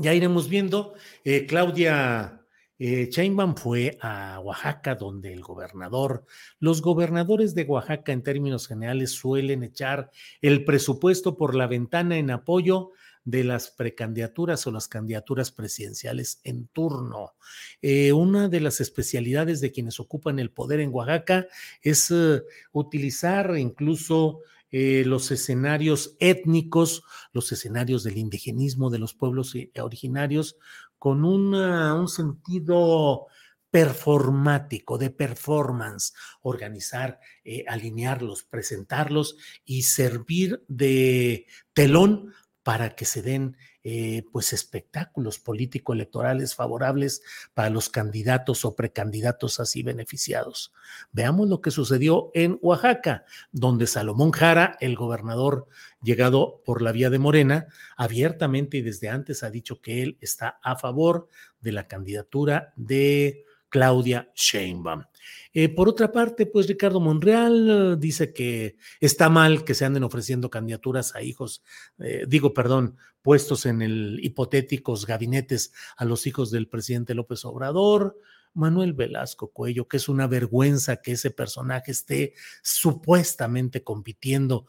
ya 0.00 0.14
iremos 0.14 0.48
viendo. 0.48 0.94
Eh, 1.24 1.46
Claudia 1.46 2.42
eh, 2.78 3.10
fue 3.56 3.98
a 4.00 4.40
Oaxaca, 4.40 4.94
donde 4.94 5.32
el 5.32 5.40
gobernador, 5.40 6.24
los 6.58 6.82
gobernadores 6.82 7.54
de 7.54 7.64
Oaxaca 7.64 8.12
en 8.12 8.22
términos 8.22 8.68
generales 8.68 9.12
suelen 9.12 9.62
echar 9.62 10.10
el 10.42 10.64
presupuesto 10.64 11.36
por 11.36 11.54
la 11.54 11.66
ventana 11.66 12.18
en 12.18 12.30
apoyo 12.30 12.92
de 13.24 13.42
las 13.42 13.70
precandidaturas 13.70 14.66
o 14.66 14.70
las 14.70 14.86
candidaturas 14.86 15.50
presidenciales 15.50 16.40
en 16.44 16.68
turno. 16.68 17.34
Eh, 17.82 18.12
una 18.12 18.48
de 18.48 18.60
las 18.60 18.80
especialidades 18.80 19.60
de 19.60 19.72
quienes 19.72 19.98
ocupan 19.98 20.38
el 20.38 20.52
poder 20.52 20.80
en 20.80 20.94
Oaxaca 20.94 21.48
es 21.82 22.10
uh, 22.12 22.42
utilizar 22.72 23.58
incluso 23.58 24.42
eh, 24.70 25.04
los 25.06 25.30
escenarios 25.30 26.16
étnicos, 26.20 27.02
los 27.32 27.50
escenarios 27.52 28.04
del 28.04 28.18
indigenismo 28.18 28.90
de 28.90 28.98
los 28.98 29.14
pueblos 29.14 29.54
eh, 29.54 29.70
originarios, 29.80 30.56
con 30.98 31.24
un 31.24 32.08
sentido 32.08 33.26
performático, 33.70 34.96
de 34.96 35.10
performance, 35.10 36.14
organizar, 36.40 37.20
eh, 37.44 37.64
alinearlos, 37.68 38.44
presentarlos 38.44 39.36
y 39.64 39.82
servir 39.82 40.64
de 40.66 41.46
telón 41.74 42.32
para 42.66 42.96
que 42.96 43.04
se 43.04 43.22
den 43.22 43.56
eh, 43.84 44.24
pues 44.32 44.52
espectáculos 44.52 45.38
político-electorales 45.38 46.56
favorables 46.56 47.22
para 47.54 47.70
los 47.70 47.88
candidatos 47.88 48.64
o 48.64 48.74
precandidatos 48.74 49.60
así 49.60 49.84
beneficiados. 49.84 50.72
Veamos 51.12 51.48
lo 51.48 51.60
que 51.60 51.70
sucedió 51.70 52.32
en 52.34 52.58
Oaxaca, 52.62 53.24
donde 53.52 53.86
Salomón 53.86 54.32
Jara, 54.32 54.76
el 54.80 54.96
gobernador 54.96 55.68
llegado 56.02 56.60
por 56.64 56.82
la 56.82 56.90
vía 56.90 57.08
de 57.08 57.20
Morena, 57.20 57.68
abiertamente 57.96 58.78
y 58.78 58.82
desde 58.82 59.10
antes 59.10 59.44
ha 59.44 59.50
dicho 59.50 59.80
que 59.80 60.02
él 60.02 60.18
está 60.20 60.58
a 60.60 60.74
favor 60.74 61.28
de 61.60 61.70
la 61.70 61.86
candidatura 61.86 62.72
de 62.74 63.45
Claudia 63.76 64.32
Sheinbaum. 64.34 65.04
Eh, 65.52 65.68
por 65.68 65.86
otra 65.86 66.10
parte, 66.10 66.46
pues 66.46 66.66
Ricardo 66.66 66.98
Monreal 66.98 67.68
eh, 67.68 67.96
dice 67.98 68.32
que 68.32 68.78
está 69.00 69.28
mal 69.28 69.64
que 69.64 69.74
se 69.74 69.84
anden 69.84 70.02
ofreciendo 70.02 70.48
candidaturas 70.48 71.14
a 71.14 71.20
hijos, 71.20 71.62
eh, 71.98 72.24
digo, 72.26 72.54
perdón, 72.54 72.96
puestos 73.20 73.66
en 73.66 73.82
el 73.82 74.18
hipotéticos 74.22 75.04
gabinetes 75.04 75.74
a 75.98 76.06
los 76.06 76.26
hijos 76.26 76.50
del 76.50 76.68
presidente 76.68 77.14
López 77.14 77.44
Obrador. 77.44 78.18
Manuel 78.56 78.94
Velasco 78.94 79.52
Cuello, 79.52 79.86
que 79.86 79.98
es 79.98 80.08
una 80.08 80.26
vergüenza 80.26 80.96
que 80.96 81.12
ese 81.12 81.30
personaje 81.30 81.92
esté 81.92 82.34
supuestamente 82.62 83.84
compitiendo 83.84 84.66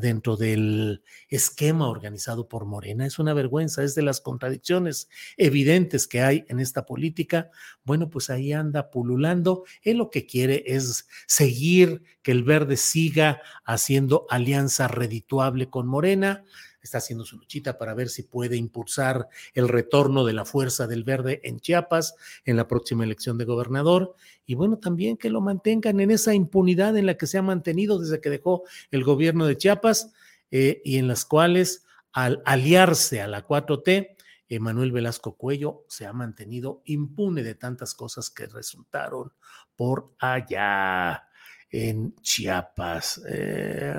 dentro 0.00 0.36
del 0.36 1.02
esquema 1.28 1.88
organizado 1.88 2.48
por 2.48 2.64
Morena. 2.64 3.04
Es 3.06 3.18
una 3.18 3.34
vergüenza, 3.34 3.82
es 3.82 3.96
de 3.96 4.02
las 4.02 4.20
contradicciones 4.20 5.08
evidentes 5.36 6.06
que 6.06 6.20
hay 6.20 6.44
en 6.48 6.60
esta 6.60 6.86
política. 6.86 7.50
Bueno, 7.82 8.08
pues 8.08 8.30
ahí 8.30 8.52
anda 8.52 8.90
pululando. 8.90 9.64
Él 9.82 9.96
lo 9.96 10.10
que 10.10 10.26
quiere 10.26 10.62
es 10.66 11.08
seguir 11.26 12.04
que 12.22 12.30
el 12.30 12.44
verde 12.44 12.76
siga 12.76 13.42
haciendo 13.64 14.26
alianza 14.30 14.86
redituable 14.86 15.68
con 15.68 15.88
Morena 15.88 16.44
está 16.80 16.98
haciendo 16.98 17.24
su 17.24 17.36
luchita 17.36 17.78
para 17.78 17.94
ver 17.94 18.08
si 18.08 18.22
puede 18.22 18.56
impulsar 18.56 19.28
el 19.54 19.68
retorno 19.68 20.24
de 20.24 20.32
la 20.32 20.44
fuerza 20.44 20.86
del 20.86 21.04
verde 21.04 21.40
en 21.44 21.60
Chiapas 21.60 22.14
en 22.44 22.56
la 22.56 22.68
próxima 22.68 23.04
elección 23.04 23.38
de 23.38 23.44
gobernador. 23.44 24.14
Y 24.46 24.54
bueno, 24.54 24.78
también 24.78 25.16
que 25.16 25.30
lo 25.30 25.40
mantengan 25.40 26.00
en 26.00 26.10
esa 26.10 26.34
impunidad 26.34 26.96
en 26.96 27.06
la 27.06 27.16
que 27.16 27.26
se 27.26 27.38
ha 27.38 27.42
mantenido 27.42 27.98
desde 27.98 28.20
que 28.20 28.30
dejó 28.30 28.64
el 28.90 29.04
gobierno 29.04 29.46
de 29.46 29.56
Chiapas 29.56 30.12
eh, 30.50 30.80
y 30.84 30.98
en 30.98 31.08
las 31.08 31.24
cuales 31.24 31.84
al 32.12 32.42
aliarse 32.44 33.20
a 33.20 33.26
la 33.26 33.46
4T, 33.46 34.16
Manuel 34.58 34.92
Velasco 34.92 35.36
Cuello 35.36 35.84
se 35.88 36.06
ha 36.06 36.12
mantenido 36.14 36.80
impune 36.86 37.42
de 37.42 37.54
tantas 37.54 37.94
cosas 37.94 38.30
que 38.30 38.46
resultaron 38.46 39.32
por 39.76 40.14
allá 40.18 41.24
en 41.70 42.14
Chiapas. 42.22 43.20
Eh, 43.28 43.94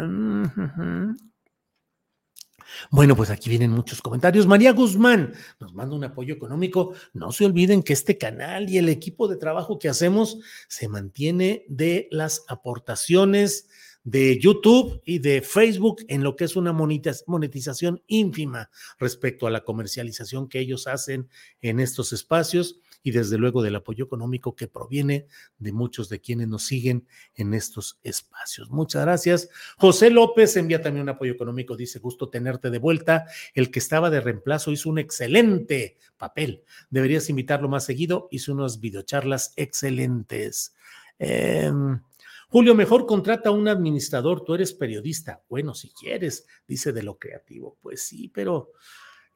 bueno, 2.91 3.15
pues 3.15 3.29
aquí 3.29 3.49
vienen 3.49 3.71
muchos 3.71 4.01
comentarios. 4.01 4.47
María 4.47 4.73
Guzmán 4.73 5.33
nos 5.59 5.73
manda 5.73 5.95
un 5.95 6.03
apoyo 6.03 6.33
económico. 6.33 6.93
No 7.13 7.31
se 7.31 7.45
olviden 7.45 7.83
que 7.83 7.93
este 7.93 8.17
canal 8.17 8.69
y 8.69 8.77
el 8.77 8.89
equipo 8.89 9.27
de 9.27 9.37
trabajo 9.37 9.79
que 9.79 9.89
hacemos 9.89 10.39
se 10.67 10.87
mantiene 10.87 11.65
de 11.67 12.07
las 12.11 12.43
aportaciones 12.47 13.67
de 14.03 14.39
YouTube 14.39 15.01
y 15.05 15.19
de 15.19 15.41
Facebook 15.41 16.03
en 16.07 16.23
lo 16.23 16.35
que 16.35 16.45
es 16.45 16.55
una 16.55 16.73
monetización 16.73 18.01
ínfima 18.07 18.69
respecto 18.97 19.45
a 19.45 19.51
la 19.51 19.63
comercialización 19.63 20.47
que 20.47 20.59
ellos 20.59 20.87
hacen 20.87 21.29
en 21.61 21.79
estos 21.79 22.13
espacios 22.13 22.79
y 23.03 23.11
desde 23.11 23.37
luego 23.37 23.61
del 23.61 23.75
apoyo 23.75 24.05
económico 24.05 24.55
que 24.55 24.67
proviene 24.67 25.27
de 25.57 25.71
muchos 25.71 26.09
de 26.09 26.19
quienes 26.19 26.47
nos 26.47 26.63
siguen 26.63 27.07
en 27.35 27.53
estos 27.53 27.99
espacios. 28.03 28.69
Muchas 28.69 29.03
gracias. 29.03 29.49
José 29.77 30.09
López 30.09 30.55
envía 30.57 30.81
también 30.81 31.03
un 31.03 31.09
apoyo 31.09 31.31
económico, 31.31 31.75
dice 31.75 31.99
gusto 31.99 32.29
tenerte 32.29 32.69
de 32.69 32.79
vuelta. 32.79 33.25
El 33.53 33.71
que 33.71 33.79
estaba 33.79 34.09
de 34.09 34.21
reemplazo 34.21 34.71
hizo 34.71 34.89
un 34.89 34.99
excelente 34.99 35.97
papel. 36.17 36.63
Deberías 36.89 37.29
invitarlo 37.29 37.69
más 37.69 37.85
seguido, 37.85 38.27
hizo 38.31 38.53
unas 38.53 38.79
videocharlas 38.79 39.53
excelentes. 39.55 40.75
Em, 41.17 42.01
Julio, 42.49 42.73
mejor 42.73 43.05
contrata 43.05 43.49
a 43.49 43.51
un 43.51 43.67
administrador, 43.67 44.43
tú 44.43 44.55
eres 44.55 44.73
periodista. 44.73 45.43
Bueno, 45.47 45.75
si 45.75 45.89
quieres, 45.91 46.47
dice 46.67 46.91
de 46.91 47.03
lo 47.03 47.19
creativo. 47.19 47.77
Pues 47.81 48.01
sí, 48.01 48.29
pero 48.33 48.71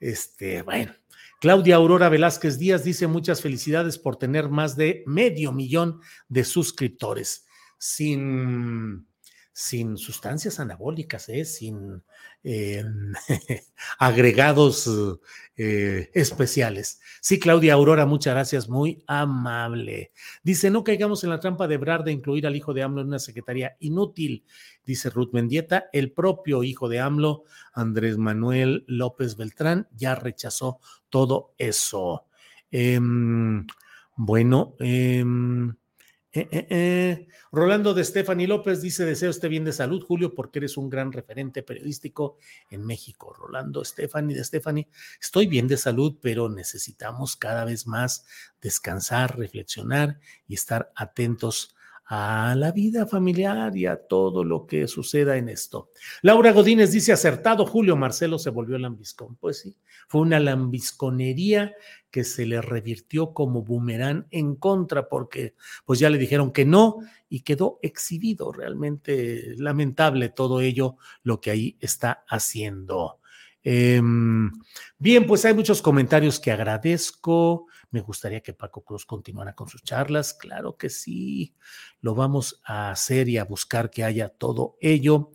este, 0.04 0.62
bueno, 0.62 0.94
Claudia 1.40 1.76
Aurora 1.76 2.10
Velázquez 2.10 2.58
Díaz 2.58 2.84
dice 2.84 3.08
muchas 3.08 3.42
felicidades 3.42 3.98
por 3.98 4.18
tener 4.18 4.50
más 4.50 4.76
de 4.76 5.04
medio 5.08 5.52
millón 5.52 6.00
de 6.30 6.44
suscriptores. 6.44 7.46
Sin 7.78 9.08
sin 9.54 9.98
sustancias 9.98 10.60
anabólicas, 10.60 11.30
¿eh? 11.30 11.46
sin 11.46 12.02
eh, 12.44 12.84
agregados 14.00 14.90
eh, 15.56 16.10
especiales. 16.16 17.00
Sí, 17.22 17.40
Claudia 17.40 17.76
Aurora, 17.76 18.08
muchas 18.08 18.34
gracias, 18.34 18.68
muy 18.68 19.04
amable. 19.06 20.12
Dice, 20.42 20.72
no 20.72 20.84
caigamos 20.84 21.24
en 21.24 21.30
la 21.30 21.40
trampa 21.40 21.68
de 21.68 21.78
Brar 21.78 22.04
de 22.04 22.12
incluir 22.12 22.48
al 22.48 22.56
hijo 22.56 22.74
de 22.74 22.82
AMLO 22.82 23.02
en 23.02 23.08
una 23.10 23.20
secretaría 23.20 23.78
inútil, 23.80 24.44
dice 24.84 25.12
Ruth 25.12 25.34
Mendieta. 25.34 25.86
El 25.94 26.12
propio 26.12 26.64
hijo 26.64 26.90
de 26.90 27.00
AMLO, 27.00 27.44
Andrés 27.74 28.18
Manuel 28.18 28.84
López 28.88 29.38
Beltrán, 29.38 29.88
ya 29.96 30.16
rechazó 30.16 30.80
todo 31.10 31.54
eso. 31.60 32.26
Em, 32.72 33.68
bueno, 34.16 34.76
eh, 36.34 36.48
eh, 36.52 36.68
eh. 36.70 37.28
Rolando 37.52 37.94
de 37.94 38.04
Stephanie 38.04 38.48
López 38.48 38.82
dice: 38.82 39.06
Deseo 39.06 39.30
esté 39.30 39.48
bien 39.48 39.64
de 39.64 39.72
salud, 39.72 40.04
Julio, 40.04 40.34
porque 40.34 40.58
eres 40.60 40.78
un 40.78 40.90
gran 40.90 41.12
referente 41.12 41.62
periodístico 41.62 42.38
en 42.72 42.84
México. 42.86 43.34
Rolando 43.34 43.86
Stephanie 43.86 44.36
de 44.36 44.44
Stephanie, 44.44 44.88
estoy 45.22 45.46
bien 45.46 45.68
de 45.68 45.78
salud, 45.78 46.18
pero 46.20 46.50
necesitamos 46.50 47.36
cada 47.36 47.66
vez 47.66 47.86
más 47.86 48.26
descansar, 48.62 49.38
reflexionar 49.38 50.20
y 50.48 50.56
estar 50.56 50.92
atentos 50.96 51.76
a 52.16 52.54
la 52.54 52.72
vida 52.72 53.08
familiar 53.08 53.76
y 53.76 53.88
a 53.88 53.96
todo 53.96 54.44
lo 54.44 54.68
que 54.68 54.88
suceda 54.88 55.36
en 55.36 55.50
esto. 55.50 55.90
Laura 56.22 56.52
Godínez 56.52 56.92
dice 56.92 57.12
acertado, 57.12 57.66
Julio 57.66 57.96
Marcelo 57.96 58.38
se 58.38 58.52
volvió 58.52 58.78
lambiscón. 58.78 59.36
Pues 59.38 59.62
sí, 59.62 59.76
fue 60.08 60.22
una 60.22 60.40
lambisconería 60.40 61.74
que 62.12 62.24
se 62.24 62.46
le 62.46 62.62
revirtió 62.62 63.34
como 63.34 63.64
boomerang 63.64 64.28
en 64.30 64.56
contra 64.58 65.10
porque 65.10 65.56
pues 65.86 65.98
ya 65.98 66.12
le 66.12 66.20
dijeron 66.20 66.52
que 66.52 66.66
no 66.66 67.00
y 67.30 67.40
quedó 67.40 67.80
exhibido. 67.82 68.52
Realmente 68.52 69.56
lamentable 69.58 70.30
todo 70.30 70.62
ello, 70.62 70.98
lo 71.24 71.42
que 71.42 71.50
ahí 71.50 71.78
está 71.80 72.24
haciendo. 72.28 73.22
Em, 73.64 74.52
bien, 75.00 75.26
pues 75.26 75.46
hay 75.46 75.56
muchos 75.56 75.82
comentarios 75.82 76.40
que 76.40 76.52
agradezco. 76.52 77.66
Me 77.94 78.02
gustaría 78.02 78.42
que 78.42 78.54
Paco 78.54 78.84
Cruz 78.84 79.06
continuara 79.06 79.54
con 79.54 79.68
sus 79.68 79.84
charlas. 79.84 80.34
Claro 80.34 80.78
que 80.78 80.90
sí, 80.90 81.56
lo 82.02 82.16
vamos 82.16 82.60
a 82.66 82.90
hacer 82.90 83.30
y 83.30 83.38
a 83.38 83.46
buscar 83.46 83.92
que 83.92 84.04
haya 84.04 84.30
todo 84.30 84.78
ello. 84.82 85.30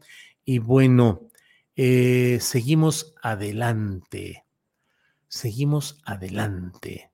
Y 0.44 0.58
bueno, 0.58 1.28
eh, 1.76 2.38
seguimos 2.40 3.14
adelante. 3.22 4.44
Seguimos 5.28 6.00
adelante. 6.04 7.07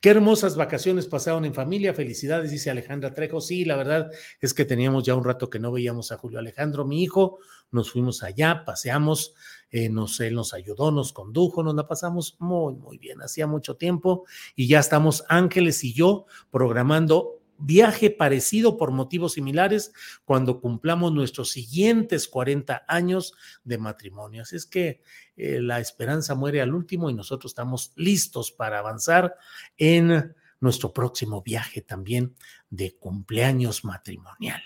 Qué 0.00 0.08
hermosas 0.08 0.56
vacaciones 0.56 1.06
pasaron 1.06 1.44
en 1.44 1.52
familia. 1.52 1.92
Felicidades, 1.92 2.50
dice 2.50 2.70
Alejandra 2.70 3.12
Trejo. 3.12 3.42
Sí, 3.42 3.66
la 3.66 3.76
verdad 3.76 4.10
es 4.40 4.54
que 4.54 4.64
teníamos 4.64 5.04
ya 5.04 5.14
un 5.14 5.24
rato 5.24 5.50
que 5.50 5.58
no 5.58 5.70
veíamos 5.70 6.10
a 6.10 6.16
Julio 6.16 6.38
Alejandro, 6.38 6.86
mi 6.86 7.02
hijo. 7.02 7.38
Nos 7.70 7.92
fuimos 7.92 8.22
allá, 8.22 8.64
paseamos, 8.64 9.34
eh, 9.70 9.90
nos, 9.90 10.18
él 10.20 10.34
nos 10.34 10.54
ayudó, 10.54 10.90
nos 10.90 11.12
condujo, 11.12 11.62
nos 11.62 11.74
la 11.74 11.86
pasamos 11.86 12.36
muy, 12.38 12.76
muy 12.76 12.96
bien. 12.96 13.20
Hacía 13.20 13.46
mucho 13.46 13.76
tiempo 13.76 14.24
y 14.56 14.68
ya 14.68 14.78
estamos 14.78 15.22
Ángeles 15.28 15.84
y 15.84 15.92
yo 15.92 16.24
programando 16.50 17.39
viaje 17.60 18.10
parecido 18.10 18.76
por 18.76 18.90
motivos 18.90 19.34
similares 19.34 19.92
cuando 20.24 20.60
cumplamos 20.60 21.12
nuestros 21.12 21.50
siguientes 21.50 22.28
40 22.28 22.84
años 22.88 23.34
de 23.64 23.78
matrimonio. 23.78 24.42
Así 24.42 24.56
es 24.56 24.66
que 24.66 25.00
eh, 25.36 25.60
la 25.60 25.80
esperanza 25.80 26.34
muere 26.34 26.60
al 26.60 26.74
último 26.74 27.10
y 27.10 27.14
nosotros 27.14 27.50
estamos 27.50 27.92
listos 27.96 28.50
para 28.50 28.78
avanzar 28.78 29.36
en 29.76 30.34
nuestro 30.60 30.92
próximo 30.92 31.42
viaje 31.42 31.80
también 31.80 32.34
de 32.68 32.96
cumpleaños 32.96 33.84
matrimonial. 33.84 34.62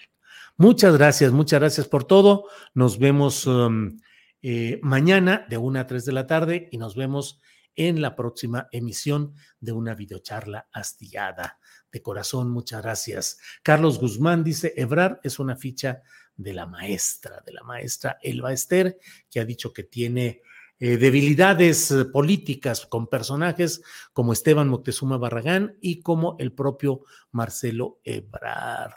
Muchas 0.57 0.97
gracias, 0.97 1.33
muchas 1.33 1.61
gracias 1.61 1.89
por 1.89 2.05
todo. 2.05 2.47
Nos 2.75 2.99
vemos 2.99 3.47
um, 3.47 3.99
eh, 4.47 4.79
mañana 4.83 5.47
de 5.49 5.57
1 5.57 5.81
a 5.81 5.87
3 5.87 6.05
de 6.05 6.13
la 6.13 6.27
tarde 6.27 6.69
y 6.71 6.77
nos 6.77 6.95
vemos 6.95 7.41
en 7.77 8.03
la 8.03 8.15
próxima 8.15 8.69
emisión 8.73 9.33
de 9.59 9.73
una 9.73 9.95
videocharla 9.95 10.69
astillada 10.71 11.59
de 11.91 12.03
corazón, 12.03 12.51
muchas 12.51 12.83
gracias. 12.83 13.39
Carlos 13.63 13.99
Guzmán 13.99 14.45
dice, 14.45 14.75
Ebrar 14.77 15.19
es 15.25 15.39
una 15.39 15.57
ficha 15.57 16.03
de 16.37 16.53
la 16.53 16.67
maestra, 16.67 17.43
de 17.47 17.55
la 17.55 17.63
maestra 17.63 18.19
Elba 18.21 18.53
Ester, 18.53 18.99
que 19.31 19.41
ha 19.41 19.47
dicho 19.47 19.73
que 19.73 19.85
tiene 19.85 20.43
eh, 20.79 20.99
debilidades 20.99 21.91
eh, 21.91 22.05
políticas 22.05 22.85
con 22.85 23.07
personajes 23.07 23.81
como 24.13 24.35
Esteban 24.35 24.69
Moctezuma 24.69 25.17
Barragán 25.17 25.79
y 25.81 26.03
como 26.03 26.37
el 26.39 26.53
propio 26.53 27.05
Marcelo 27.33 27.99
Ebrard. 28.05 28.93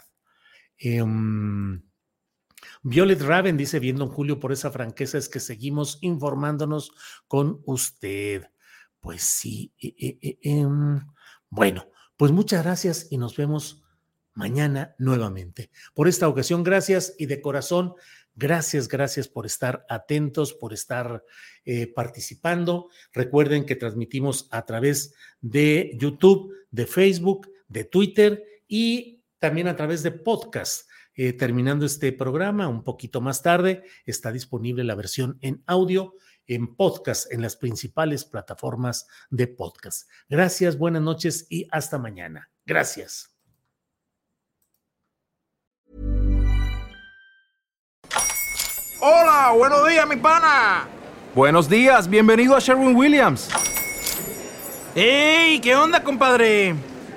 Em, 0.78 1.87
Violet 2.84 3.22
Raven 3.22 3.58
dice, 3.58 3.80
bien, 3.80 3.98
don 3.98 4.10
Julio, 4.10 4.40
por 4.40 4.52
esa 4.52 4.72
franqueza 4.72 5.18
es 5.18 5.30
que 5.30 5.40
seguimos 5.40 5.98
informándonos 6.02 6.92
con 7.28 7.62
usted. 7.66 8.46
Pues 9.00 9.24
sí, 9.24 9.74
eh, 9.80 10.38
em, 10.42 11.00
bueno, 11.50 11.88
pues 12.18 12.32
muchas 12.32 12.64
gracias 12.64 13.08
y 13.10 13.18
nos 13.18 13.36
vemos 13.36 13.84
mañana 14.34 14.96
nuevamente. 15.00 15.72
Por 15.94 16.08
esta 16.08 16.28
ocasión, 16.28 16.64
gracias 16.64 17.16
y 17.18 17.26
de 17.26 17.42
corazón, 17.42 17.96
gracias, 18.36 18.88
gracias 18.88 19.28
por 19.28 19.46
estar 19.46 19.86
atentos, 19.90 20.54
por 20.54 20.74
estar 20.74 21.24
eh, 21.66 21.88
participando. 21.88 22.90
Recuerden 23.12 23.66
que 23.66 23.76
transmitimos 23.76 24.48
a 24.52 24.66
través 24.66 25.14
de 25.42 25.92
YouTube, 26.00 26.54
de 26.70 26.86
Facebook, 26.86 27.50
de 27.68 27.84
Twitter 27.84 28.44
y 28.68 29.24
también 29.40 29.68
a 29.68 29.76
través 29.76 30.04
de 30.04 30.12
podcast. 30.12 30.87
Eh, 31.18 31.34
terminando 31.34 31.86
este 31.86 32.14
programa, 32.14 32.68
un 32.68 32.84
poquito 32.84 33.22
más 33.22 33.42
tarde, 33.42 33.84
está 34.06 34.32
disponible 34.32 34.84
la 34.84 34.94
versión 34.94 35.40
en 35.42 35.64
audio 35.66 36.14
en 36.46 36.76
podcast, 36.76 37.32
en 37.32 37.42
las 37.42 37.56
principales 37.56 38.24
plataformas 38.24 39.08
de 39.30 39.48
podcast. 39.48 40.10
Gracias, 40.30 40.78
buenas 40.78 41.02
noches 41.02 41.48
y 41.50 41.68
hasta 41.72 41.98
mañana. 41.98 42.50
Gracias. 42.66 43.34
Hola, 49.00 49.54
buenos 49.58 49.88
días, 49.88 50.08
mi 50.08 50.16
pana. 50.16 50.88
Buenos 51.36 51.70
días, 51.70 52.08
bienvenido 52.10 52.56
a 52.56 52.60
Sherwin 52.60 52.96
Williams. 52.96 53.50
¡Ey! 54.96 55.60
¿Qué 55.60 55.76
onda, 55.76 56.04
compadre? 56.04 56.76